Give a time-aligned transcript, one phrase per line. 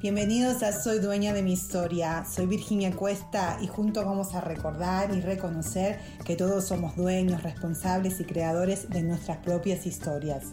[0.00, 2.24] Bienvenidos a Soy Dueña de mi Historia.
[2.24, 8.20] Soy Virginia Cuesta y juntos vamos a recordar y reconocer que todos somos dueños, responsables
[8.20, 10.52] y creadores de nuestras propias historias.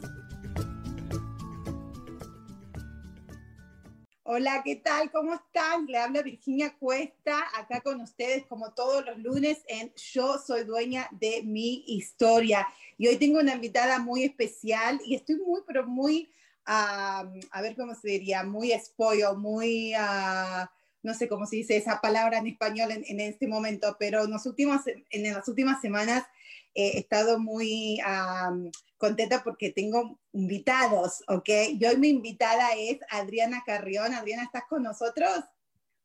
[4.23, 5.11] Hola, ¿qué tal?
[5.11, 5.85] ¿Cómo están?
[5.85, 11.07] Le habla Virginia Cuesta, acá con ustedes como todos los lunes en Yo Soy Dueña
[11.11, 12.67] de mi Historia.
[12.97, 16.31] Y hoy tengo una invitada muy especial y estoy muy, pero muy
[16.65, 20.65] a ver cómo se diría, muy spoil, muy, uh,
[21.03, 24.45] no sé cómo se dice esa palabra en español en, este momento, pero en, los
[24.45, 26.25] últimos, en las últimas semanas
[26.73, 27.99] he estado muy
[28.97, 31.49] contenta porque tengo invitados, ¿ok?
[31.79, 34.13] Y hoy mi invitada es Adriana Carrión.
[34.13, 35.29] Adriana, ¿estás con nosotros?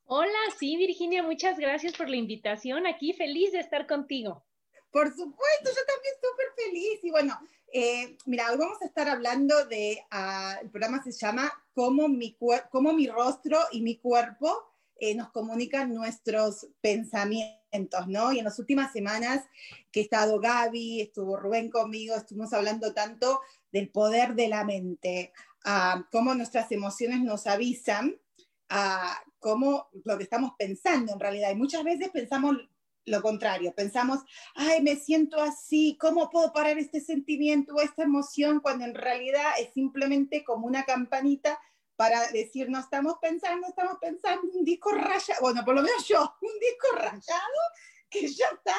[0.05, 2.87] Hola, sí, Virginia, muchas gracias por la invitación.
[2.87, 4.45] Aquí feliz de estar contigo.
[4.91, 7.01] Por supuesto, yo también súper feliz.
[7.03, 7.39] Y bueno,
[7.73, 12.37] eh, mira, hoy vamos a estar hablando de, ah, el programa se llama Cómo mi,
[12.71, 18.33] cómo mi rostro y mi cuerpo eh, nos comunican nuestros pensamientos, ¿no?
[18.33, 19.45] Y en las últimas semanas
[19.91, 23.41] que he estado Gaby, estuvo Rubén conmigo, estuvimos hablando tanto
[23.73, 25.33] del poder de la mente,
[25.65, 28.21] uh, cómo nuestras emociones nos avisan,
[28.69, 31.51] a cómo lo que estamos pensando en realidad.
[31.51, 32.57] Y muchas veces pensamos
[33.07, 34.21] lo contrario, pensamos,
[34.55, 39.53] ay, me siento así, ¿cómo puedo parar este sentimiento o esta emoción cuando en realidad
[39.59, 41.59] es simplemente como una campanita
[41.97, 46.19] para decir, no estamos pensando, estamos pensando un disco rayado, bueno, por lo menos yo,
[46.41, 47.61] un disco rayado
[48.09, 48.77] que ya está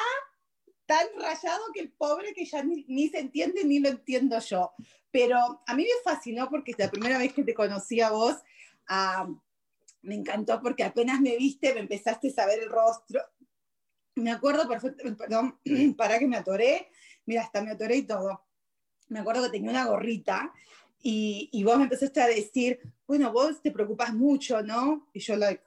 [0.86, 4.72] tan rayado que el pobre que ya ni, se entiende ni lo entiendo yo.
[5.10, 8.36] Pero a mí me fascinó porque la primera vez que te conocí a vos,
[8.88, 9.28] ah,
[10.02, 13.20] me encantó porque apenas me viste, me empezaste a ver el rostro,
[14.14, 15.58] me acuerdo perfectamente, perdón,
[15.96, 16.90] para que me atoré,
[17.26, 18.44] mira, hasta me atoré y todo.
[19.08, 20.52] Me acuerdo que tenía una gorrita
[21.00, 25.08] y, y, vos me empezaste a decir, bueno, vos te preocupas mucho, ¿no?
[25.12, 25.62] Y yo, like,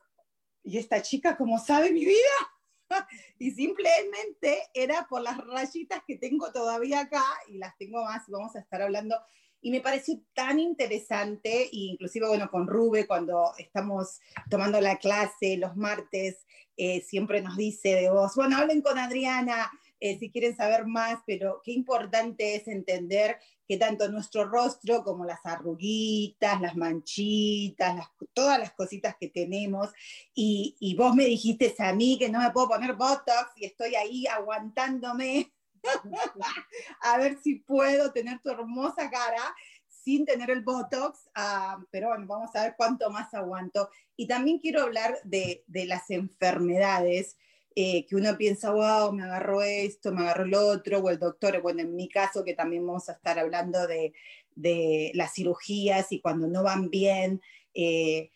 [0.63, 2.55] ¿y esta chica cómo sabe mi vida?
[3.39, 8.31] y simplemente era por las rayitas que tengo todavía acá y las tengo más y
[8.31, 9.15] vamos a estar hablando
[9.61, 15.57] y me pareció tan interesante, e inclusive, bueno, con Rube, cuando estamos tomando la clase
[15.57, 16.45] los martes,
[16.77, 21.21] eh, siempre nos dice de vos, bueno, hablen con Adriana eh, si quieren saber más,
[21.25, 28.07] pero qué importante es entender que tanto nuestro rostro como las arruguitas, las manchitas, las,
[28.33, 29.89] todas las cositas que tenemos,
[30.33, 33.95] y, y vos me dijiste a mí que no me puedo poner Botox y estoy
[33.95, 35.54] ahí aguantándome
[37.01, 39.55] a ver si puedo tener tu hermosa cara
[39.87, 43.89] sin tener el Botox, ah, pero bueno, vamos a ver cuánto más aguanto.
[44.15, 47.37] Y también quiero hablar de, de las enfermedades,
[47.75, 51.59] eh, que uno piensa, wow, me agarró esto, me agarró el otro, o el doctor,
[51.61, 54.13] bueno, en mi caso, que también vamos a estar hablando de,
[54.55, 57.41] de las cirugías y cuando no van bien,
[57.73, 58.31] eh,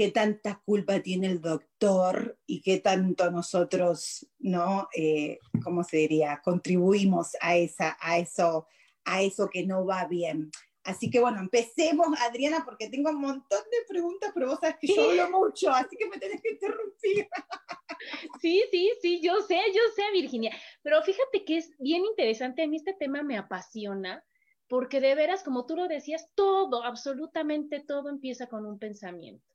[0.00, 4.88] qué tanta culpa tiene el doctor y qué tanto nosotros, ¿no?
[4.96, 6.40] Eh, ¿Cómo se diría?
[6.42, 8.66] Contribuimos a, esa, a, eso,
[9.04, 10.50] a eso que no va bien.
[10.84, 14.86] Así que bueno, empecemos, Adriana, porque tengo un montón de preguntas, pero vos sabes que
[14.86, 17.28] yo hablo mucho, así que me tenés que interrumpir.
[18.40, 20.56] Sí, sí, sí, yo sé, yo sé, Virginia.
[20.80, 24.24] Pero fíjate que es bien interesante, a mí este tema me apasiona,
[24.66, 29.50] porque de veras, como tú lo decías, todo, absolutamente todo empieza con un pensamiento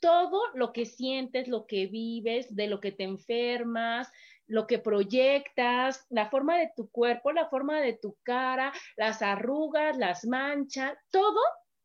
[0.00, 4.10] todo lo que sientes, lo que vives, de lo que te enfermas,
[4.46, 9.96] lo que proyectas, la forma de tu cuerpo, la forma de tu cara, las arrugas,
[9.96, 11.40] las manchas, todo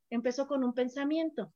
[0.09, 1.53] empezó con un pensamiento.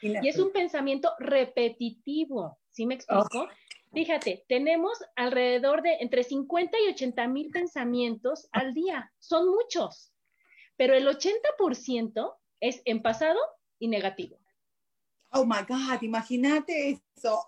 [0.00, 3.48] Y es un pensamiento repetitivo, ¿sí me explico?
[3.92, 9.12] Fíjate, tenemos alrededor de entre 50 y 80 mil pensamientos al día.
[9.18, 10.12] Son muchos,
[10.76, 13.38] pero el 80% es en pasado
[13.78, 14.41] y negativo.
[15.32, 17.46] Oh my God, imagínate eso.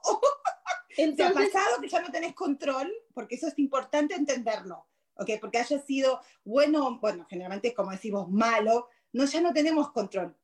[0.97, 2.93] Entonces, ¿Te ha pasado que ya no tenés control?
[3.13, 4.87] Porque eso es importante entenderlo.
[5.17, 5.31] ¿ok?
[5.41, 10.37] Porque haya sido bueno, bueno, generalmente como decimos malo, no, ya no tenemos control.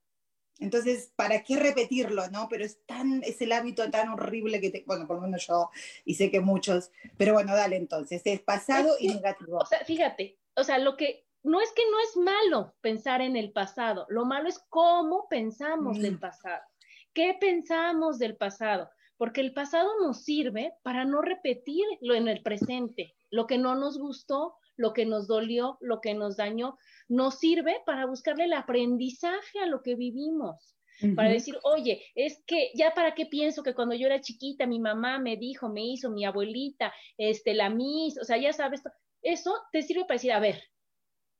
[0.58, 2.46] Entonces, ¿para qué repetirlo, no?
[2.50, 5.70] Pero es tan, es el hábito tan horrible que te, bueno, por lo menos yo,
[6.04, 9.58] y sé que muchos, pero bueno, dale entonces, es pasado y negativo.
[9.58, 13.36] O sea, fíjate, o sea, lo que, no es que no es malo pensar en
[13.36, 16.20] el pasado, lo malo es cómo pensamos del mm.
[16.20, 16.62] pasado.
[17.12, 18.88] ¿Qué pensamos del pasado?
[19.16, 23.98] Porque el pasado nos sirve para no repetirlo en el presente, lo que no nos
[23.98, 26.78] gustó, lo que nos dolió, lo que nos dañó,
[27.08, 30.76] nos sirve para buscarle el aprendizaje a lo que vivimos.
[31.16, 34.78] Para decir, oye, es que ya para qué pienso que cuando yo era chiquita mi
[34.78, 38.82] mamá me dijo, me hizo, mi abuelita, este, la mis, o sea, ya sabes,
[39.22, 40.62] eso te sirve para decir, a ver,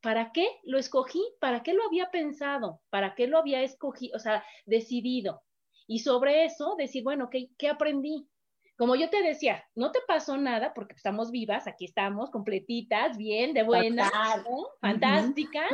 [0.01, 1.23] ¿para qué lo escogí?
[1.41, 2.81] ¿Para qué lo había pensado?
[2.89, 4.17] ¿Para qué lo había escogido?
[4.17, 5.43] O sea, decidido.
[5.91, 8.29] Y sobre eso decir, bueno, ¿qué, qué aprendí?
[8.79, 13.55] Como yo te decía, no te pasó nada porque estamos vivas, aquí estamos, completitas, bien,
[13.55, 14.09] de buenas,
[14.81, 15.69] fantásticas,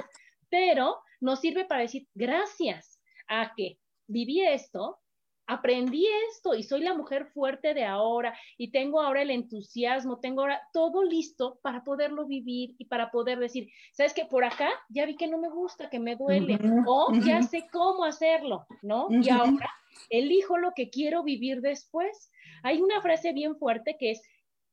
[0.48, 2.98] pero nos sirve para decir gracias
[3.28, 4.98] a que viví esto,
[5.46, 10.43] aprendí esto y soy la mujer fuerte de ahora y tengo ahora el entusiasmo, tengo
[10.43, 15.06] ahora todo listo para poderlo vivir y para poder decir, sabes que por acá ya
[15.06, 19.08] vi que no me gusta, que me duele, o ya sé cómo hacerlo, ¿no?
[19.10, 19.70] Y ahora
[20.10, 22.31] elijo lo que quiero vivir después.
[22.62, 24.22] Hay una frase bien fuerte que es,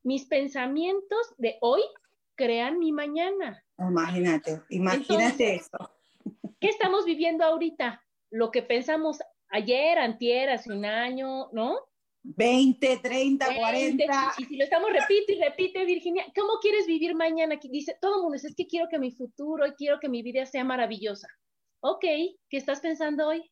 [0.04, 1.82] mis pensamientos de hoy
[2.36, 3.64] crean mi mañana.
[3.78, 5.78] Imagínate, imagínate eso.
[6.60, 8.02] ¿Qué estamos viviendo ahorita?
[8.32, 9.20] Lo que pensamos
[9.54, 11.80] ayer, antier, hace un año, ¿no?
[12.24, 14.34] 20, 30, 40.
[14.38, 17.60] Y si lo estamos repite y repite, Virginia, ¿cómo quieres vivir mañana?
[17.62, 20.46] Dice, todo el mundo es que quiero que mi futuro y quiero que mi vida
[20.46, 21.28] sea maravillosa.
[21.82, 22.02] Ok,
[22.50, 23.52] ¿qué estás pensando hoy?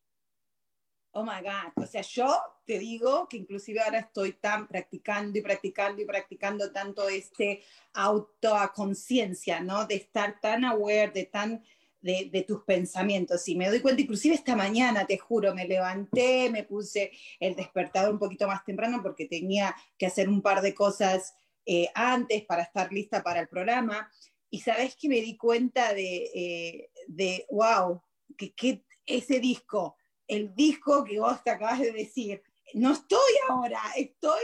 [1.12, 1.84] Oh my God.
[1.84, 2.34] O sea, yo
[2.64, 7.62] te digo que inclusive ahora estoy tan practicando y practicando y practicando tanto este
[7.92, 9.84] autoconciencia, ¿no?
[9.84, 11.62] De estar tan aware, de tan
[12.02, 13.48] de, tus pensamientos.
[13.48, 18.12] Y me doy cuenta, inclusive esta mañana, te juro, me levanté, me puse el despertador
[18.12, 21.34] un poquito más temprano porque tenía que hacer un par de cosas
[21.64, 24.10] eh, antes para estar lista para el programa.
[24.50, 28.02] Y sabes que me di cuenta de, eh, de wow,
[28.36, 29.96] que, ese disco
[30.28, 32.42] el disco que vos te acabas de decir.
[32.74, 34.42] No estoy ahora, estoy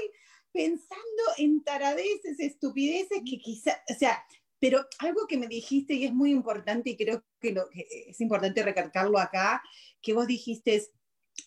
[0.53, 4.23] pensando en taradeces, estupideces que quizá, o sea,
[4.61, 8.63] pero algo que me dijiste y es muy importante y creo que, que es importante
[8.63, 9.63] recalcarlo acá,
[10.01, 10.83] que vos dijiste,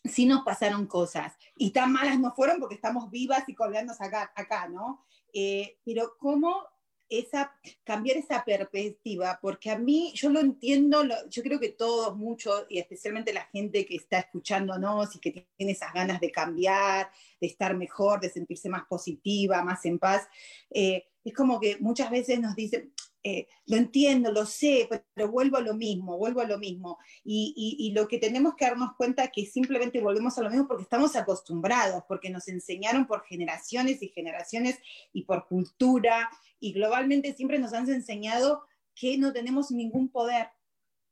[0.06, 4.31] sí nos pasaron cosas y tan malas no fueron porque estamos vivas y colgándonos acá,
[4.36, 5.06] acá ¿no?
[5.34, 6.66] Eh, pero cómo
[7.12, 7.54] esa,
[7.84, 12.80] cambiar esa perspectiva, porque a mí, yo lo entiendo, yo creo que todos, muchos, y
[12.80, 17.75] especialmente la gente que está escuchándonos y que tiene esas ganas de cambiar, de estar
[17.75, 20.25] mejor, de sentirse más positiva, más en paz,
[20.69, 25.58] eh, es como que muchas veces nos dicen, eh, lo entiendo, lo sé, pero vuelvo
[25.58, 26.98] a lo mismo, vuelvo a lo mismo.
[27.24, 30.68] Y, y, lo que tenemos que darnos cuenta es que simplemente volvemos a lo mismo
[30.68, 34.80] porque estamos acostumbrados, porque nos enseñaron por generaciones y generaciones
[35.14, 38.64] y por cultura, y globalmente siempre nos han enseñado
[38.96, 40.50] que no tenemos ningún poder,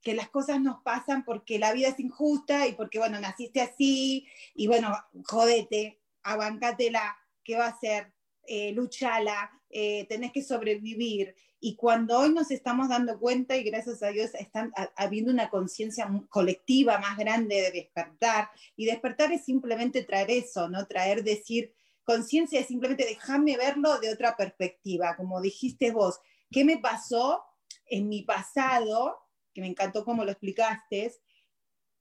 [0.01, 4.27] que las cosas nos pasan porque la vida es injusta y porque, bueno, naciste así,
[4.55, 4.95] y bueno,
[5.25, 8.13] jodete, abancátela, ¿qué va a ser?
[8.51, 11.35] Eh, luchala, eh, tenés que sobrevivir.
[11.59, 16.09] Y cuando hoy nos estamos dando cuenta, y gracias a Dios están habiendo una conciencia
[16.29, 20.87] colectiva más grande de despertar, y despertar es simplemente traer eso, ¿no?
[20.87, 26.19] Traer, decir, conciencia es simplemente dejarme verlo de otra perspectiva, como dijiste vos,
[26.49, 27.43] ¿qué me pasó
[27.85, 29.15] en mi pasado?
[29.53, 31.13] Que me encantó cómo lo explicaste,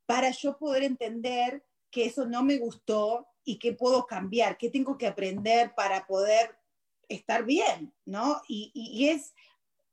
[0.07, 4.99] para yo poder entender que eso no me gustó y que puedo cambiar, qué tengo
[4.99, 6.55] que aprender para poder
[7.09, 8.43] estar bien, ¿no?
[8.47, 9.33] Y, es,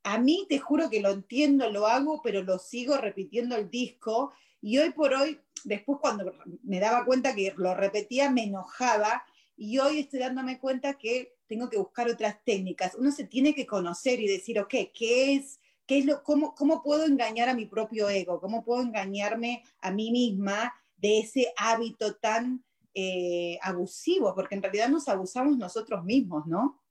[0.04, 4.34] a mí te juro que lo entiendo, lo hago, pero lo sigo repitiendo el disco.
[4.62, 6.34] Y hoy por hoy, después cuando
[6.64, 9.24] me daba cuenta que lo repetía, me enojaba.
[9.56, 12.94] Y hoy estoy dándome cuenta que tengo que buscar otras técnicas.
[12.96, 15.62] Uno se tiene que conocer y decir, ok, ¿qué es?
[15.88, 18.42] ¿Qué es lo, cómo, ¿Cómo puedo engañar a mi propio ego?
[18.42, 22.65] ¿Cómo puedo engañarme a mí misma de ese hábito tan
[22.96, 24.34] eh, abusivo?
[24.34, 26.82] Porque en realidad nos abusamos nosotros mismos, ¿no?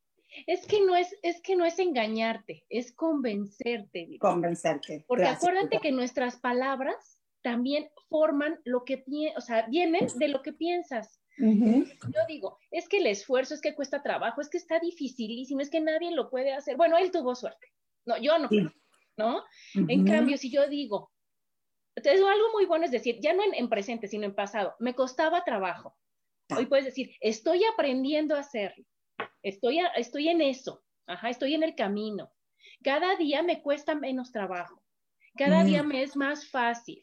[0.47, 4.19] Es que no es, es que no es engañarte, es convencerte.
[4.19, 5.05] Convencerte.
[5.07, 9.05] Porque acuérdate que nuestras palabras también forman lo que
[9.37, 11.21] o sea, vienen de lo que piensas.
[11.37, 15.71] Yo digo, es que el esfuerzo, es que cuesta trabajo, es que está dificilísimo, es
[15.71, 16.77] que nadie lo puede hacer.
[16.77, 17.69] Bueno, él tuvo suerte.
[18.07, 18.49] No, yo no,
[19.17, 19.43] ¿no?
[19.75, 21.11] En cambio, si yo digo,
[21.97, 24.95] entonces algo muy bueno es decir, ya no en, en presente, sino en pasado, me
[24.95, 25.97] costaba trabajo.
[26.57, 28.85] Hoy puedes decir, estoy aprendiendo a hacerlo
[29.45, 32.33] estoy, estoy en eso, ajá, estoy en el camino.
[32.83, 34.83] Cada día me cuesta menos trabajo,
[35.37, 35.87] cada día mm.
[35.87, 37.03] me es más fácil,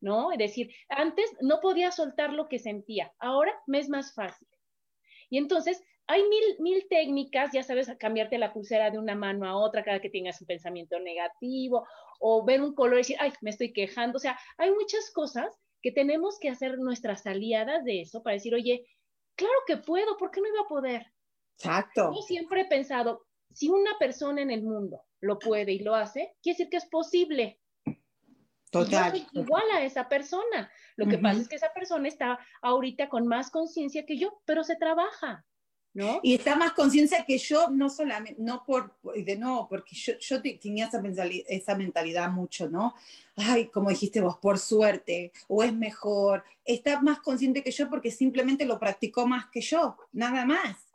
[0.00, 0.32] ¿no?
[0.32, 4.48] Es decir, antes no podía soltar lo que sentía, ahora me es más fácil.
[5.30, 9.56] Y entonces hay mil, mil técnicas, ya sabes, cambiarte la pulsera de una mano a
[9.56, 11.86] otra cada que tengas un pensamiento negativo,
[12.18, 14.16] o ver un color y decir, ay, me estoy quejando.
[14.16, 18.54] O sea, hay muchas cosas que tenemos que hacer nuestras aliadas de eso para decir,
[18.54, 18.86] oye,
[19.36, 21.06] claro que puedo, ¿por qué no iba a poder?
[21.58, 22.10] Exacto.
[22.14, 26.34] Yo siempre he pensado, si una persona en el mundo lo puede y lo hace,
[26.42, 27.60] quiere decir que es posible.
[28.70, 29.12] Total.
[29.12, 30.70] yo soy igual a esa persona.
[30.96, 34.64] Lo que pasa es que esa persona está ahorita con más conciencia que yo, pero
[34.64, 35.44] se trabaja.
[35.94, 36.20] ¿No?
[36.22, 40.40] Y está más conciencia que yo, no solamente, no por, de no, porque yo, yo
[40.40, 42.94] tenía esa mentalidad, esa mentalidad mucho, ¿no?
[43.34, 46.44] Ay, como dijiste vos, por suerte, o es mejor.
[46.64, 50.88] Está más consciente que yo porque simplemente lo practicó más que yo, nada más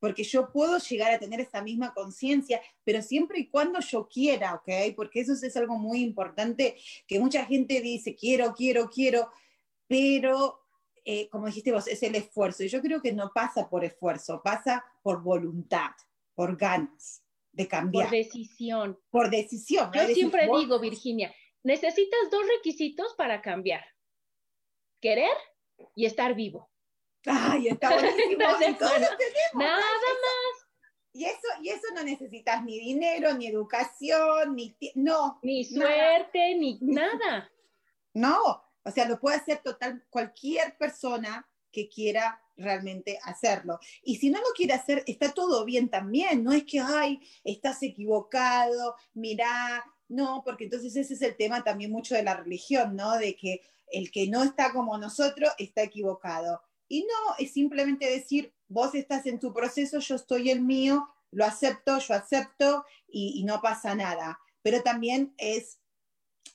[0.00, 4.54] porque yo puedo llegar a tener esa misma conciencia, pero siempre y cuando yo quiera,
[4.54, 4.94] ¿ok?
[4.96, 9.30] Porque eso es algo muy importante, que mucha gente dice, quiero, quiero, quiero,
[9.86, 10.59] pero
[11.04, 12.62] eh, como dijiste vos, es el esfuerzo.
[12.62, 15.90] Y yo creo que no pasa por esfuerzo, pasa por voluntad,
[16.34, 18.08] por ganas de cambiar.
[18.08, 18.98] Por decisión.
[19.10, 19.90] Por decisión.
[19.92, 23.84] Yo siempre digo, Virginia, necesitas dos requisitos para cambiar.
[25.00, 25.36] Querer
[25.94, 26.70] y estar vivo.
[27.26, 28.38] Ay, está buenísimo.
[29.54, 30.70] Nada más.
[31.12, 35.40] Y eso, y eso no necesitas ni dinero, ni educación, ni no.
[35.42, 37.50] Ni suerte, ni nada.
[38.12, 43.78] No, o sea, lo puede hacer total cualquier persona que quiera realmente hacerlo.
[44.02, 46.42] Y si no lo quiere hacer, está todo bien también.
[46.44, 51.92] No es que, ay, estás equivocado, mira, no, porque entonces ese es el tema también
[51.92, 53.16] mucho de la religión, ¿no?
[53.16, 56.62] De que el que no está como nosotros está equivocado.
[56.88, 61.44] Y no, es simplemente decir, vos estás en tu proceso, yo estoy en mío, lo
[61.44, 64.40] acepto, yo acepto y, no pasa nada.
[64.62, 65.78] Pero también es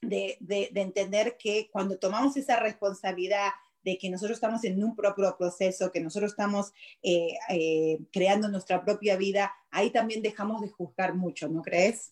[0.02, 0.38] de,
[0.76, 3.50] entender que cuando tomamos esa responsabilidad
[3.84, 6.74] de que nosotros estamos en un propio proceso, que nosotros estamos
[7.04, 12.12] eh, eh, creando nuestra propia vida, ahí también dejamos de juzgar mucho, ¿no crees?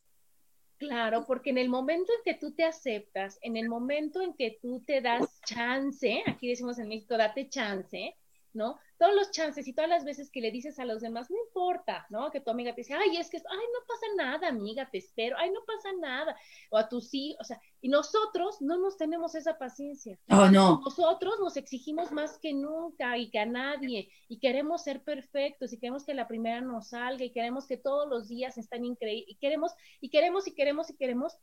[0.77, 4.59] Claro, porque en el momento en que tú te aceptas, en el momento en que
[4.61, 8.15] tú te das chance, aquí decimos en México, date chance,
[8.53, 8.79] ¿no?
[8.97, 12.05] Todos los chances y todas las veces que le dices a los demás, no importa,
[12.09, 12.31] ¿no?
[12.31, 13.43] Que tu amiga te dice, ay, es que, ay,
[13.73, 16.35] no pasa nada, amiga, te espero, ay, no pasa nada,
[16.69, 20.17] o a tu sí, o sea, y nosotros no nos tenemos esa paciencia.
[20.29, 20.81] Oh, no.
[20.83, 25.79] Nosotros nos exigimos más que nunca y que a nadie, y queremos ser perfectos, y
[25.79, 29.35] queremos que la primera nos salga, y queremos que todos los días estén increíbles, y
[29.35, 31.37] queremos, y queremos, y queremos, y queremos,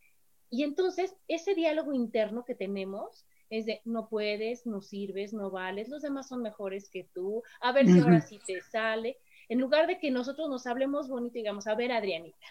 [0.51, 5.89] y entonces ese diálogo interno que tenemos, es de no puedes, no sirves, no vales,
[5.89, 9.19] los demás son mejores que tú, a ver si ahora sí te sale.
[9.49, 12.47] En lugar de que nosotros nos hablemos bonito y digamos, a ver, Adrianita,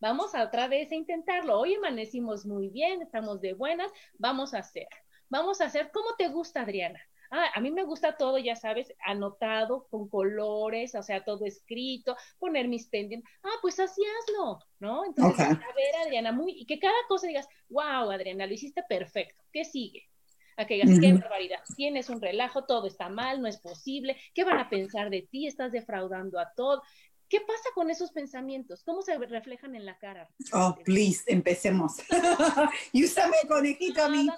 [0.00, 1.58] vamos a otra vez a intentarlo.
[1.58, 4.88] Hoy amanecimos muy bien, estamos de buenas, vamos a hacer.
[5.28, 7.00] Vamos a hacer, ¿cómo te gusta, Adriana?
[7.30, 12.16] Ah, a mí me gusta todo, ya sabes, anotado con colores, o sea, todo escrito,
[12.40, 13.30] poner mis pendientes.
[13.44, 15.04] Ah, pues así hazlo, ¿no?
[15.04, 19.44] Entonces, a ver, Adriana, muy, y que cada cosa digas, wow, Adriana, lo hiciste perfecto.
[19.52, 20.10] ¿Qué sigue?
[20.62, 24.44] A que digas, qué barbaridad, tienes un relajo, todo está mal, no es posible, ¿qué
[24.44, 25.46] van a pensar de ti?
[25.46, 26.82] Estás defraudando a todo.
[27.28, 28.82] ¿Qué pasa con esos pensamientos?
[28.82, 30.28] ¿Cómo se reflejan en la cara?
[30.52, 31.98] Oh, please, empecemos.
[32.92, 34.28] y úsame conejito a mí.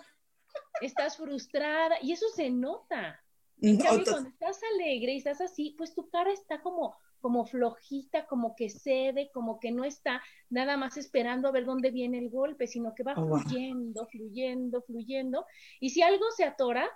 [0.83, 3.19] Estás frustrada y eso se nota.
[3.57, 8.55] Y cuando estás alegre y estás así, pues tu cara está como como flojita, como
[8.57, 12.67] que cede, como que no está nada más esperando a ver dónde viene el golpe,
[12.67, 15.47] sino que va oh, fluyendo, fluyendo, fluyendo.
[15.81, 16.91] Y si algo se atora,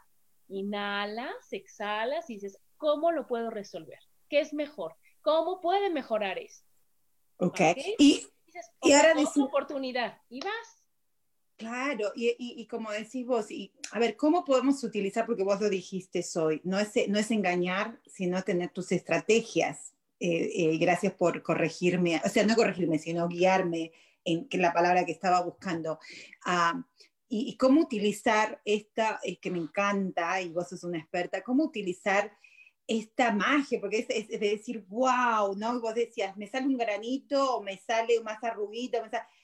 [0.48, 4.00] inhalas, exhalas y dices, ¿cómo lo puedo resolver?
[4.28, 4.96] ¿Qué es mejor?
[5.22, 6.68] ¿Cómo puede mejorar esto?
[7.38, 7.60] Ok.
[7.98, 8.26] Y,
[8.82, 10.82] y, ahora otra oportunidad y vas.
[11.56, 15.70] Claro, y, y, como decís vos, y, a ver, ¿cómo podemos utilizar, porque vos lo
[15.70, 21.42] dijiste hoy, no es, no es engañar, sino tener tus estrategias eh, eh, gracias por
[21.42, 23.92] corregirme, o sea, no corregirme, sino guiarme
[24.24, 26.00] en la palabra que estaba buscando.
[26.44, 26.82] Ah,
[27.28, 32.32] y, cómo utilizar esta, es que me encanta, y vos sos una experta, cómo utilizar
[32.86, 35.80] esta magia, porque es, de decir, wow, ¿no?
[35.80, 38.98] vos decías, me sale un granito, o me sale más arruguito,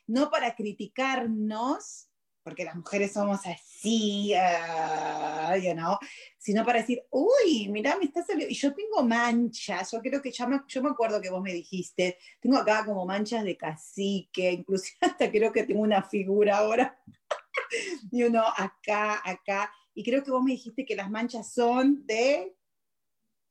[0.07, 2.09] no para criticarnos,
[2.45, 5.99] porque las mujeres somos así, uh, you know,
[6.43, 10.33] sino para decir, uy, mira, me está saliendo, y yo tengo manchas, yo creo que
[10.33, 14.51] ya me, yo me acuerdo que vos me dijiste, tengo acá como manchas de cacique,
[14.51, 17.01] inclusive hasta creo que tengo una figura ahora,
[18.11, 22.57] y uno acá, acá, y creo que vos me dijiste que las manchas son de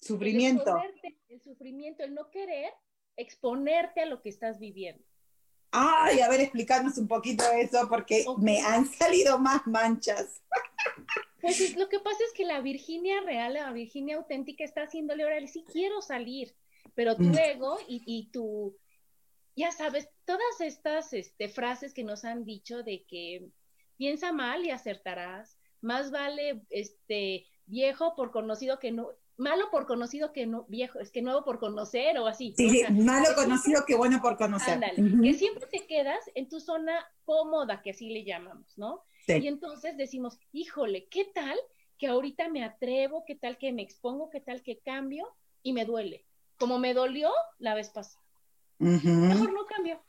[0.02, 0.76] sufrimiento.
[1.02, 2.74] El, el sufrimiento, el no querer
[3.16, 5.02] exponerte a lo que estás viviendo.
[5.72, 10.42] Ay, a ver, explicarnos un poquito eso, porque me han salido más manchas.
[11.42, 15.46] Pues lo que pasa es que la Virginia real, la Virginia auténtica está haciéndole ahora,
[15.48, 16.56] sí quiero salir,
[16.96, 17.38] pero tu mm.
[17.38, 18.78] ego y, y, tu,
[19.56, 23.50] ya sabes, todas estas este, frases que nos han dicho de que
[23.98, 30.32] piensa mal y acertarás, más vale este viejo por conocido que no, malo por conocido
[30.32, 32.54] que no, viejo, es que nuevo por conocer o así.
[32.56, 34.80] Sí, malo conocido que bueno por conocer.
[34.96, 36.94] Que siempre te quedas en tu zona
[37.26, 39.04] cómoda, que así le llamamos, ¿no?
[39.28, 41.58] Y entonces decimos, híjole, ¿qué tal
[41.98, 43.24] que ahorita me atrevo?
[43.26, 44.30] ¿Qué tal que me expongo?
[44.30, 45.28] ¿Qué tal que cambio?
[45.64, 46.26] Y me duele.
[46.58, 48.24] Como me dolió la vez pasada.
[48.80, 50.04] Mejor no cambio.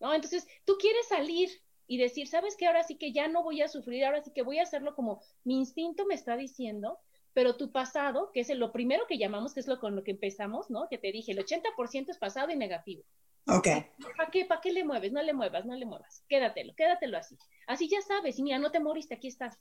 [0.00, 0.14] ¿No?
[0.14, 1.50] Entonces, tú quieres salir
[1.86, 2.66] y decir, ¿sabes qué?
[2.66, 5.22] Ahora sí que ya no voy a sufrir, ahora sí que voy a hacerlo como
[5.44, 6.98] mi instinto me está diciendo,
[7.32, 10.12] pero tu pasado, que es lo primero que llamamos, que es lo con lo que
[10.12, 10.88] empezamos, ¿no?
[10.88, 13.02] Que te dije, el 80% es pasado y negativo.
[13.46, 13.68] Ok.
[14.16, 15.12] ¿Para qué, ¿Para qué le mueves?
[15.12, 16.24] No le muevas, no le muevas.
[16.28, 17.36] Quédatelo, quédatelo así.
[17.66, 19.58] Así ya sabes, y mira, no te moriste, aquí estás.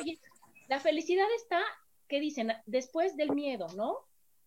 [0.00, 0.20] Oye,
[0.68, 1.60] la felicidad está,
[2.08, 2.52] ¿qué dicen?
[2.66, 3.98] Después del miedo, ¿no?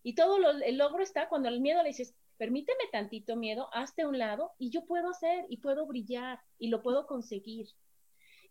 [0.03, 4.17] Y todo el logro está cuando el miedo le dices, permíteme tantito miedo, hazte un
[4.17, 7.67] lado y yo puedo hacer y puedo brillar y lo puedo conseguir.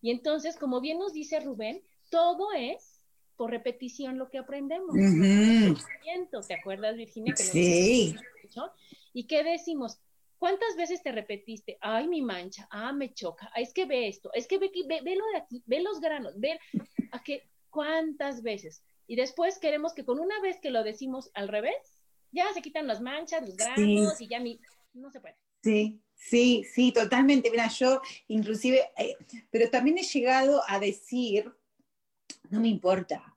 [0.01, 3.01] Y entonces, como bien nos dice Rubén, todo es
[3.37, 4.95] por repetición lo que aprendemos.
[6.47, 7.35] ¿Te acuerdas, Virginia?
[7.37, 8.17] sí.
[9.15, 9.99] ¿Y qué decimos?
[10.39, 11.79] ¿Cuántas veces te repetiste?
[11.81, 15.17] Ay, mi mancha, ah, me choca, es que ve esto, es que ve, ve, ve
[15.17, 16.59] lo de aquí, ve los granos, ve
[17.13, 18.83] a qué, cuántas veces.
[19.07, 22.03] Y después queremos que con una vez que lo decimos al revés,
[22.33, 24.61] ya se quitan las manchas, los granos y ya ni,
[24.93, 25.37] no se puede.
[25.63, 27.51] Sí, sí, sí, totalmente.
[27.51, 29.17] Mira, yo inclusive, eh,
[29.51, 31.51] pero también he llegado a decir,
[32.51, 33.35] no me importa.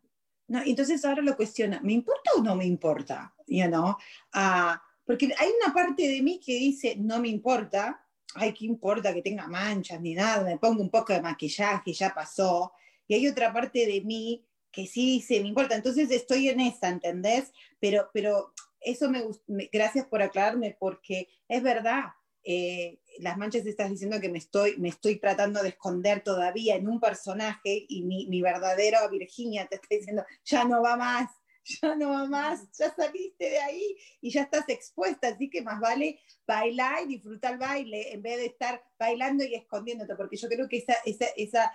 [0.47, 3.33] No, entonces ahora lo cuestiona, ¿me importa o no me importa?
[3.47, 3.95] You know?
[4.33, 4.77] Uh,
[5.07, 9.21] porque hay una parte de mí que dice, no me importa, ay, ¿qué importa que
[9.21, 10.43] tenga manchas ni nada?
[10.43, 12.73] Me pongo un poco de maquillaje, ya pasó.
[13.07, 15.75] Y hay otra parte de mí que sí dice, me importa.
[15.75, 17.53] Entonces estoy en esa, ¿entendés?
[17.79, 19.23] Pero, pero eso me,
[19.71, 22.03] gracias por aclararme, porque es verdad,
[22.43, 26.87] eh, las manchas estás diciendo que me estoy, me estoy tratando de esconder todavía en
[26.87, 31.31] un personaje y mi, mi verdadera Virginia te está diciendo, ya no va más,
[31.81, 35.79] ya no va más, ya saliste de ahí y ya estás expuesta, así que más
[35.79, 40.47] vale bailar y disfrutar el baile en vez de estar bailando y escondiéndote, porque yo
[40.47, 41.65] creo que esa, esa, esa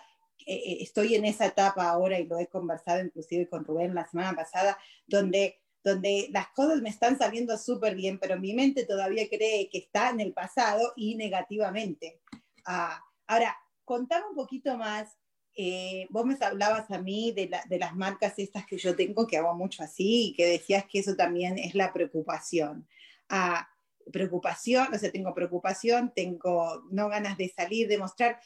[0.47, 4.09] eh, eh, estoy en esa etapa ahora y lo he conversado inclusive con Rubén la
[4.09, 9.29] semana pasada, donde donde las cosas me están saliendo súper bien, pero mi mente todavía
[9.29, 12.21] cree que está en el pasado y negativamente.
[12.65, 15.19] Ah, ahora, contame un poquito más.
[15.55, 19.37] Eh, vos me hablabas a mí de, de, las marcas estas que yo tengo, que
[19.37, 22.87] hago mucho así, y que decías que eso también es la preocupación.
[23.29, 23.69] Ah,
[24.11, 28.41] preocupación, o sea, tengo preocupación, tengo no ganas de salir, de mostrar.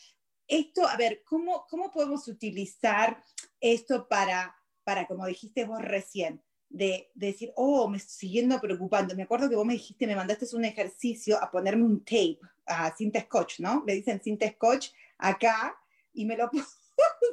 [0.48, 3.22] Esto, a ver, ¿cómo, cómo podemos utilizar
[3.60, 9.14] esto para, para, como dijiste vos recién, de, decir, oh, me estoy siguiendo preocupando.
[9.14, 12.94] Me acuerdo que vos me dijiste, me mandaste un ejercicio a ponerme un tape, a
[12.96, 13.82] cinta scotch, ¿no?
[13.86, 15.76] Le dicen cinta scotch acá
[16.12, 16.75] y me lo puse,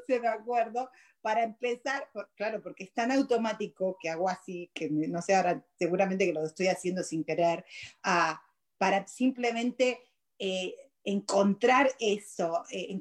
[0.07, 0.89] me acuerdo,
[1.21, 6.25] para empezar, claro, porque es tan automático que hago así, que no sé, ahora seguramente
[6.25, 7.65] que lo estoy haciendo sin querer,
[8.05, 8.35] uh,
[8.77, 10.01] para simplemente
[10.37, 12.99] eh, encontrar eso, eh,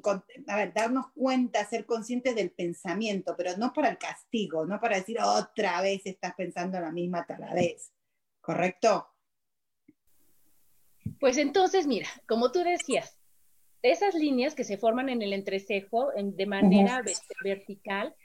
[0.73, 5.81] darnos cuenta, ser conscientes del pensamiento, pero no para el castigo, no para decir otra
[5.81, 7.91] vez estás pensando la misma tal vez,
[8.41, 9.09] ¿correcto?
[11.19, 13.17] Pues entonces, mira, como tú decías,
[13.83, 17.03] esas líneas que se forman en el entrecejo de manera
[17.43, 18.15] vertical,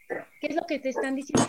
[0.40, 1.46] ¿qué es lo que te están diciendo?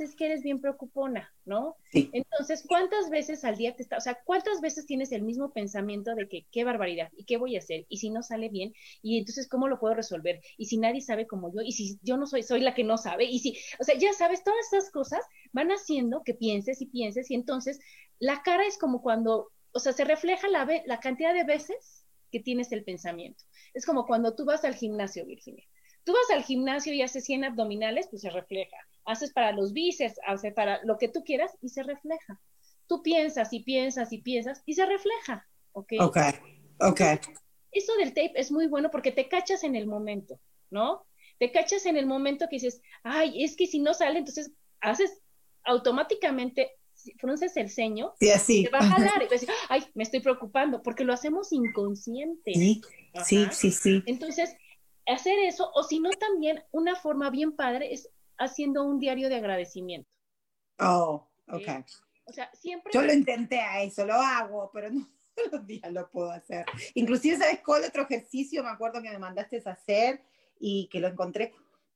[0.00, 1.76] es que eres bien preocupona, ¿no?
[1.92, 2.10] Sí.
[2.12, 6.14] Entonces, ¿cuántas veces al día te está, o sea, cuántas veces tienes el mismo pensamiento
[6.14, 9.18] de que qué barbaridad y qué voy a hacer y si no sale bien y
[9.18, 12.26] entonces cómo lo puedo resolver y si nadie sabe como yo y si yo no
[12.26, 15.24] soy soy la que no sabe y si, o sea, ya sabes, todas esas cosas
[15.52, 17.80] van haciendo que pienses y pienses y entonces
[18.18, 21.99] la cara es como cuando, o sea, se refleja la la cantidad de veces
[22.30, 23.44] que tienes el pensamiento.
[23.74, 25.64] Es como cuando tú vas al gimnasio, Virginia.
[26.04, 30.18] Tú vas al gimnasio y haces 100 abdominales, pues se refleja haces para los bíceps,
[30.26, 32.40] haces para lo que tú quieras y se refleja.
[32.86, 35.48] Tú piensas y piensas y piensas y se refleja.
[35.72, 35.92] Ok.
[36.00, 36.16] Ok.
[36.80, 37.00] Ok.
[37.72, 40.40] Eso del tape es muy bueno porque te cachas en el momento,
[40.70, 41.06] ¿no?
[41.38, 45.22] Te cachas en el momento que dices, ay, es que si no sale, entonces haces
[45.64, 46.72] automáticamente,
[47.18, 48.64] frunces el ceño, sí, así.
[48.64, 51.52] te va a jalar y vas a decir, ay, me estoy preocupando, porque lo hacemos
[51.52, 52.52] inconsciente.
[52.54, 52.80] Sí,
[53.24, 54.02] sí, sí, sí.
[54.06, 54.56] Entonces,
[55.06, 59.36] hacer eso, o si no, también una forma bien padre es haciendo un diario de
[59.36, 60.08] agradecimiento.
[60.78, 61.68] Oh, ok.
[62.24, 62.92] O sea, siempre...
[62.92, 66.64] Yo lo intenté a eso, lo hago, pero no todos los días lo puedo hacer.
[66.94, 70.22] Inclusive, ¿sabes cuál otro ejercicio me acuerdo que me mandaste a hacer
[70.58, 71.52] y que lo encontré?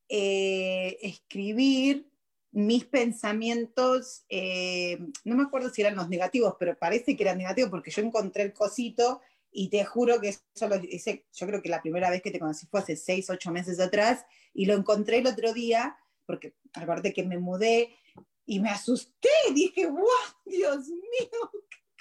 [0.09, 2.11] Eh, escribir
[2.55, 7.71] mis pensamientos, eh, no me acuerdo si eran los negativos, pero parece que eran negativos
[7.71, 11.69] porque yo encontré el cosito y te juro que eso lo hice, yo creo que
[11.69, 15.19] la primera vez que te conocí fue hace seis, ocho meses atrás, y lo encontré
[15.19, 17.97] el otro día porque aparte que me mudé
[18.47, 20.07] y me asusté, dije, wow,
[20.45, 21.51] Dios mío,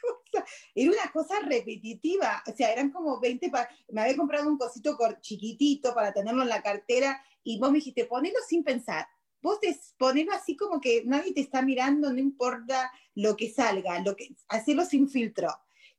[0.04, 0.46] cosa.
[0.76, 3.52] Era una cosa repetitiva, o sea, eran como 20,
[3.90, 8.06] me había comprado un cosito chiquitito para tenerlo en la cartera y vos me dijiste,
[8.06, 9.08] ponelo sin pensar.
[9.44, 9.60] Vos
[9.98, 14.36] ponelo así como que nadie te está mirando, no importa lo que salga, lo que,
[14.48, 15.50] hacerlo sin filtro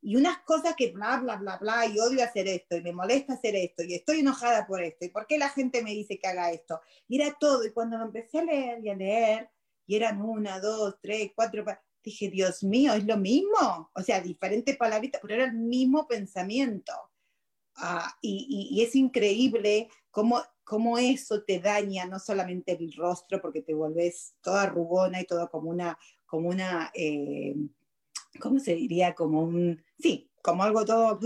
[0.04, 3.32] y unas cosas que bla, bla, bla, bla, y odio hacer esto, y me molesta
[3.32, 6.26] hacer esto, y estoy enojada por esto, y por qué la gente me dice que
[6.26, 6.78] haga esto.
[7.08, 9.50] Y era todo, y cuando lo empecé a leer y a leer,
[9.86, 11.64] y eran una, dos, tres, cuatro,
[12.02, 13.90] dije, Dios mío, es lo mismo.
[13.94, 16.92] O sea, diferentes palabritas, pero era el mismo pensamiento.
[17.76, 23.62] Ah, y, y, es increíble cómo, cómo eso te daña no solamente el rostro, porque
[23.62, 27.54] te vuelves toda rugona y todo como una, como una eh,
[28.40, 29.14] ¿cómo se diría?
[29.14, 31.18] Como un, sí, como algo todo,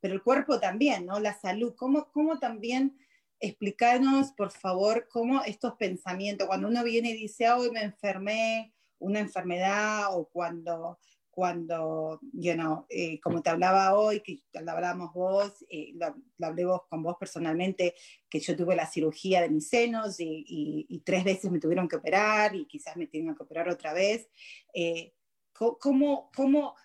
[0.00, 1.20] pero el cuerpo también, ¿no?
[1.20, 2.98] La salud, ¿cómo, cómo también
[3.40, 9.20] explicarnos, por favor, cómo estos pensamientos, cuando uno viene y dice, hoy me enfermé, una
[9.20, 10.98] enfermedad, o cuando,
[11.34, 16.14] cuando, you know, eh, como te hablaba hoy, que lo hablábamos vos, eh, lo,
[16.46, 17.96] hablé vos con vos personalmente,
[18.30, 20.44] que yo tuve la cirugía de mis senos y,
[20.88, 24.28] y, tres veces me tuvieron que operar y quizás me tienen que operar otra vez.
[24.72, 25.12] Eh,
[25.52, 26.76] ¿Cómo, cómo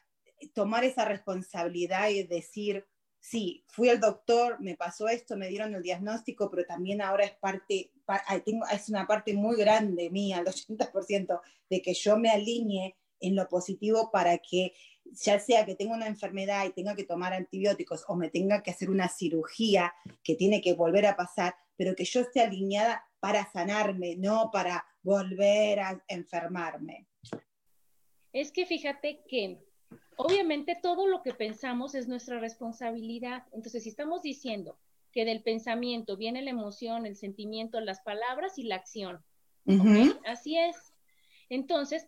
[0.53, 2.87] tomar esa responsabilidad y decir,
[3.19, 7.33] sí, fui al doctor, me pasó esto, me dieron el diagnóstico, pero también ahora es
[7.33, 7.91] parte,
[8.71, 13.47] es una parte muy grande mía, el 80%, de que yo me alinee en lo
[13.47, 14.73] positivo para que
[15.05, 18.71] ya sea que tenga una enfermedad y tenga que tomar antibióticos o me tenga que
[18.71, 23.51] hacer una cirugía que tiene que volver a pasar, pero que yo esté alineada para
[23.51, 27.07] sanarme, no para volver a enfermarme
[28.33, 29.59] es que fíjate que
[30.17, 33.45] obviamente todo lo que pensamos es nuestra responsabilidad.
[33.51, 34.77] Entonces, si estamos diciendo
[35.11, 39.23] que del pensamiento viene la emoción, el sentimiento, las palabras y la acción.
[40.25, 40.75] Así es.
[41.49, 42.07] Entonces,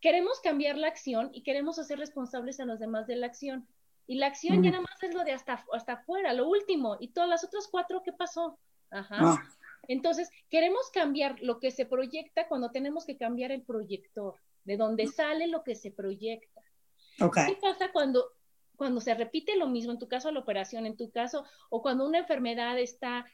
[0.00, 3.66] queremos cambiar la acción y queremos hacer responsables a los demás de la acción.
[4.06, 6.96] Y la acción ya nada más es lo de hasta, hasta afuera, lo último.
[6.98, 8.58] Y todas las otras cuatro, ¿qué pasó?
[8.90, 9.18] Ajá.
[9.20, 9.42] Ah.
[9.86, 15.06] Entonces, queremos cambiar lo que se proyecta cuando tenemos que cambiar el proyector de donde
[15.06, 16.62] sale lo que se proyecta.
[17.18, 18.32] ¿Qué pasa cuando,
[18.76, 22.06] cuando se repite lo mismo, en tu caso la operación, en tu caso, o cuando
[22.06, 23.26] una enfermedad está,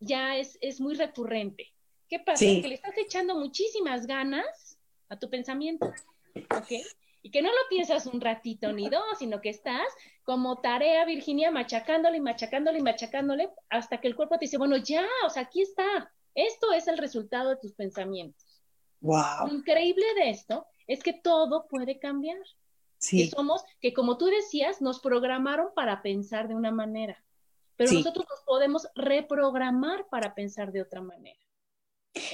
[0.00, 1.72] ya es, es muy recurrente?
[2.08, 2.44] ¿Qué pasa?
[2.44, 4.78] Que le estás echando muchísimas ganas
[5.12, 5.92] a tu pensamiento,
[6.34, 6.72] ¿ok?
[7.22, 9.86] Y que no lo piensas un ratito ni dos, sino que estás
[10.24, 14.76] como tarea, Virginia, machacándole y machacándole y machacándole hasta que el cuerpo te dice, bueno,
[14.78, 16.10] ya, o sea, aquí está.
[16.34, 18.62] Esto es el resultado de tus pensamientos.
[19.02, 22.38] Lo increíble de esto es que todo puede cambiar.
[22.98, 23.28] Sí.
[23.28, 27.22] somos, que como tú decías, nos programaron para pensar de una manera,
[27.74, 31.41] pero nosotros nos podemos reprogramar para pensar de otra manera.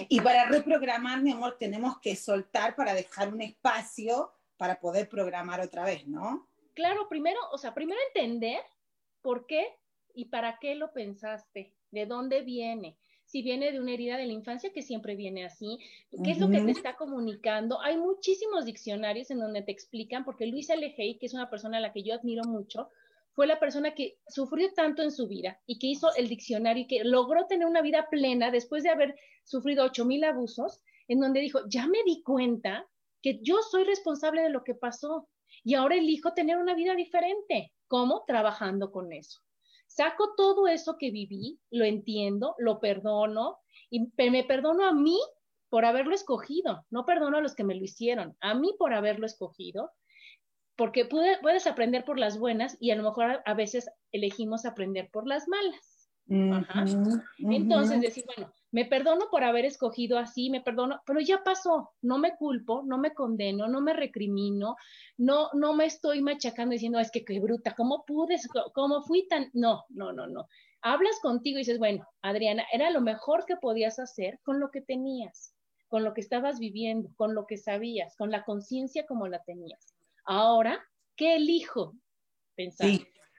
[0.09, 5.61] Y para reprogramar, mi amor, tenemos que soltar para dejar un espacio para poder programar
[5.61, 6.49] otra vez, ¿no?
[6.75, 8.61] Claro, primero, o sea, primero entender
[9.23, 9.77] por qué
[10.15, 14.33] y para qué lo pensaste, de dónde viene, si viene de una herida de la
[14.33, 15.79] infancia, que siempre viene así,
[16.25, 17.79] qué es lo que te está comunicando.
[17.83, 21.81] Hay muchísimos diccionarios en donde te explican, porque Luisa Lejey, que es una persona a
[21.81, 22.89] la que yo admiro mucho,
[23.39, 26.87] fue la persona que sufrió tanto en su vida y que hizo el diccionario y
[26.89, 31.61] que logró tener una vida plena después de haber sufrido 8000 abusos, en donde dijo,
[31.69, 32.85] ya me di cuenta
[33.23, 35.29] que yo soy responsable de lo que pasó
[35.63, 37.73] y ahora elijo tener una vida diferente.
[37.87, 38.25] ¿Cómo?
[38.27, 39.39] Trabajando con eso.
[39.87, 45.21] Saco todo eso que viví, lo entiendo, lo perdono y me perdono a mí
[45.69, 49.27] por haberlo escogido, no perdono a los que me lo hicieron, a mí por haberlo
[49.27, 49.93] escogido,
[50.79, 55.27] porque puedes aprender por las buenas y a lo mejor a veces elegimos aprender por
[55.27, 56.09] las malas.
[57.39, 62.19] Entonces, decir, bueno, me perdono por haber escogido así, me perdono, pero ya pasó, no
[62.19, 64.77] me culpo, no me condeno, no me recrimino,
[65.17, 68.37] no, no me estoy machacando diciendo, es que qué bruta, ¿cómo pude,
[68.73, 69.51] cómo fui tan?
[69.55, 70.47] No, no, no, no.
[70.81, 74.81] Hablas contigo y dices, bueno, Adriana, era lo mejor que podías hacer con lo que
[74.81, 75.57] tenías,
[75.89, 79.98] con lo que estabas viviendo, con lo que sabías, con la conciencia como la tenías.
[80.31, 80.87] Ahora,
[81.17, 81.95] ¿qué elijo?
[82.55, 82.91] Pensar,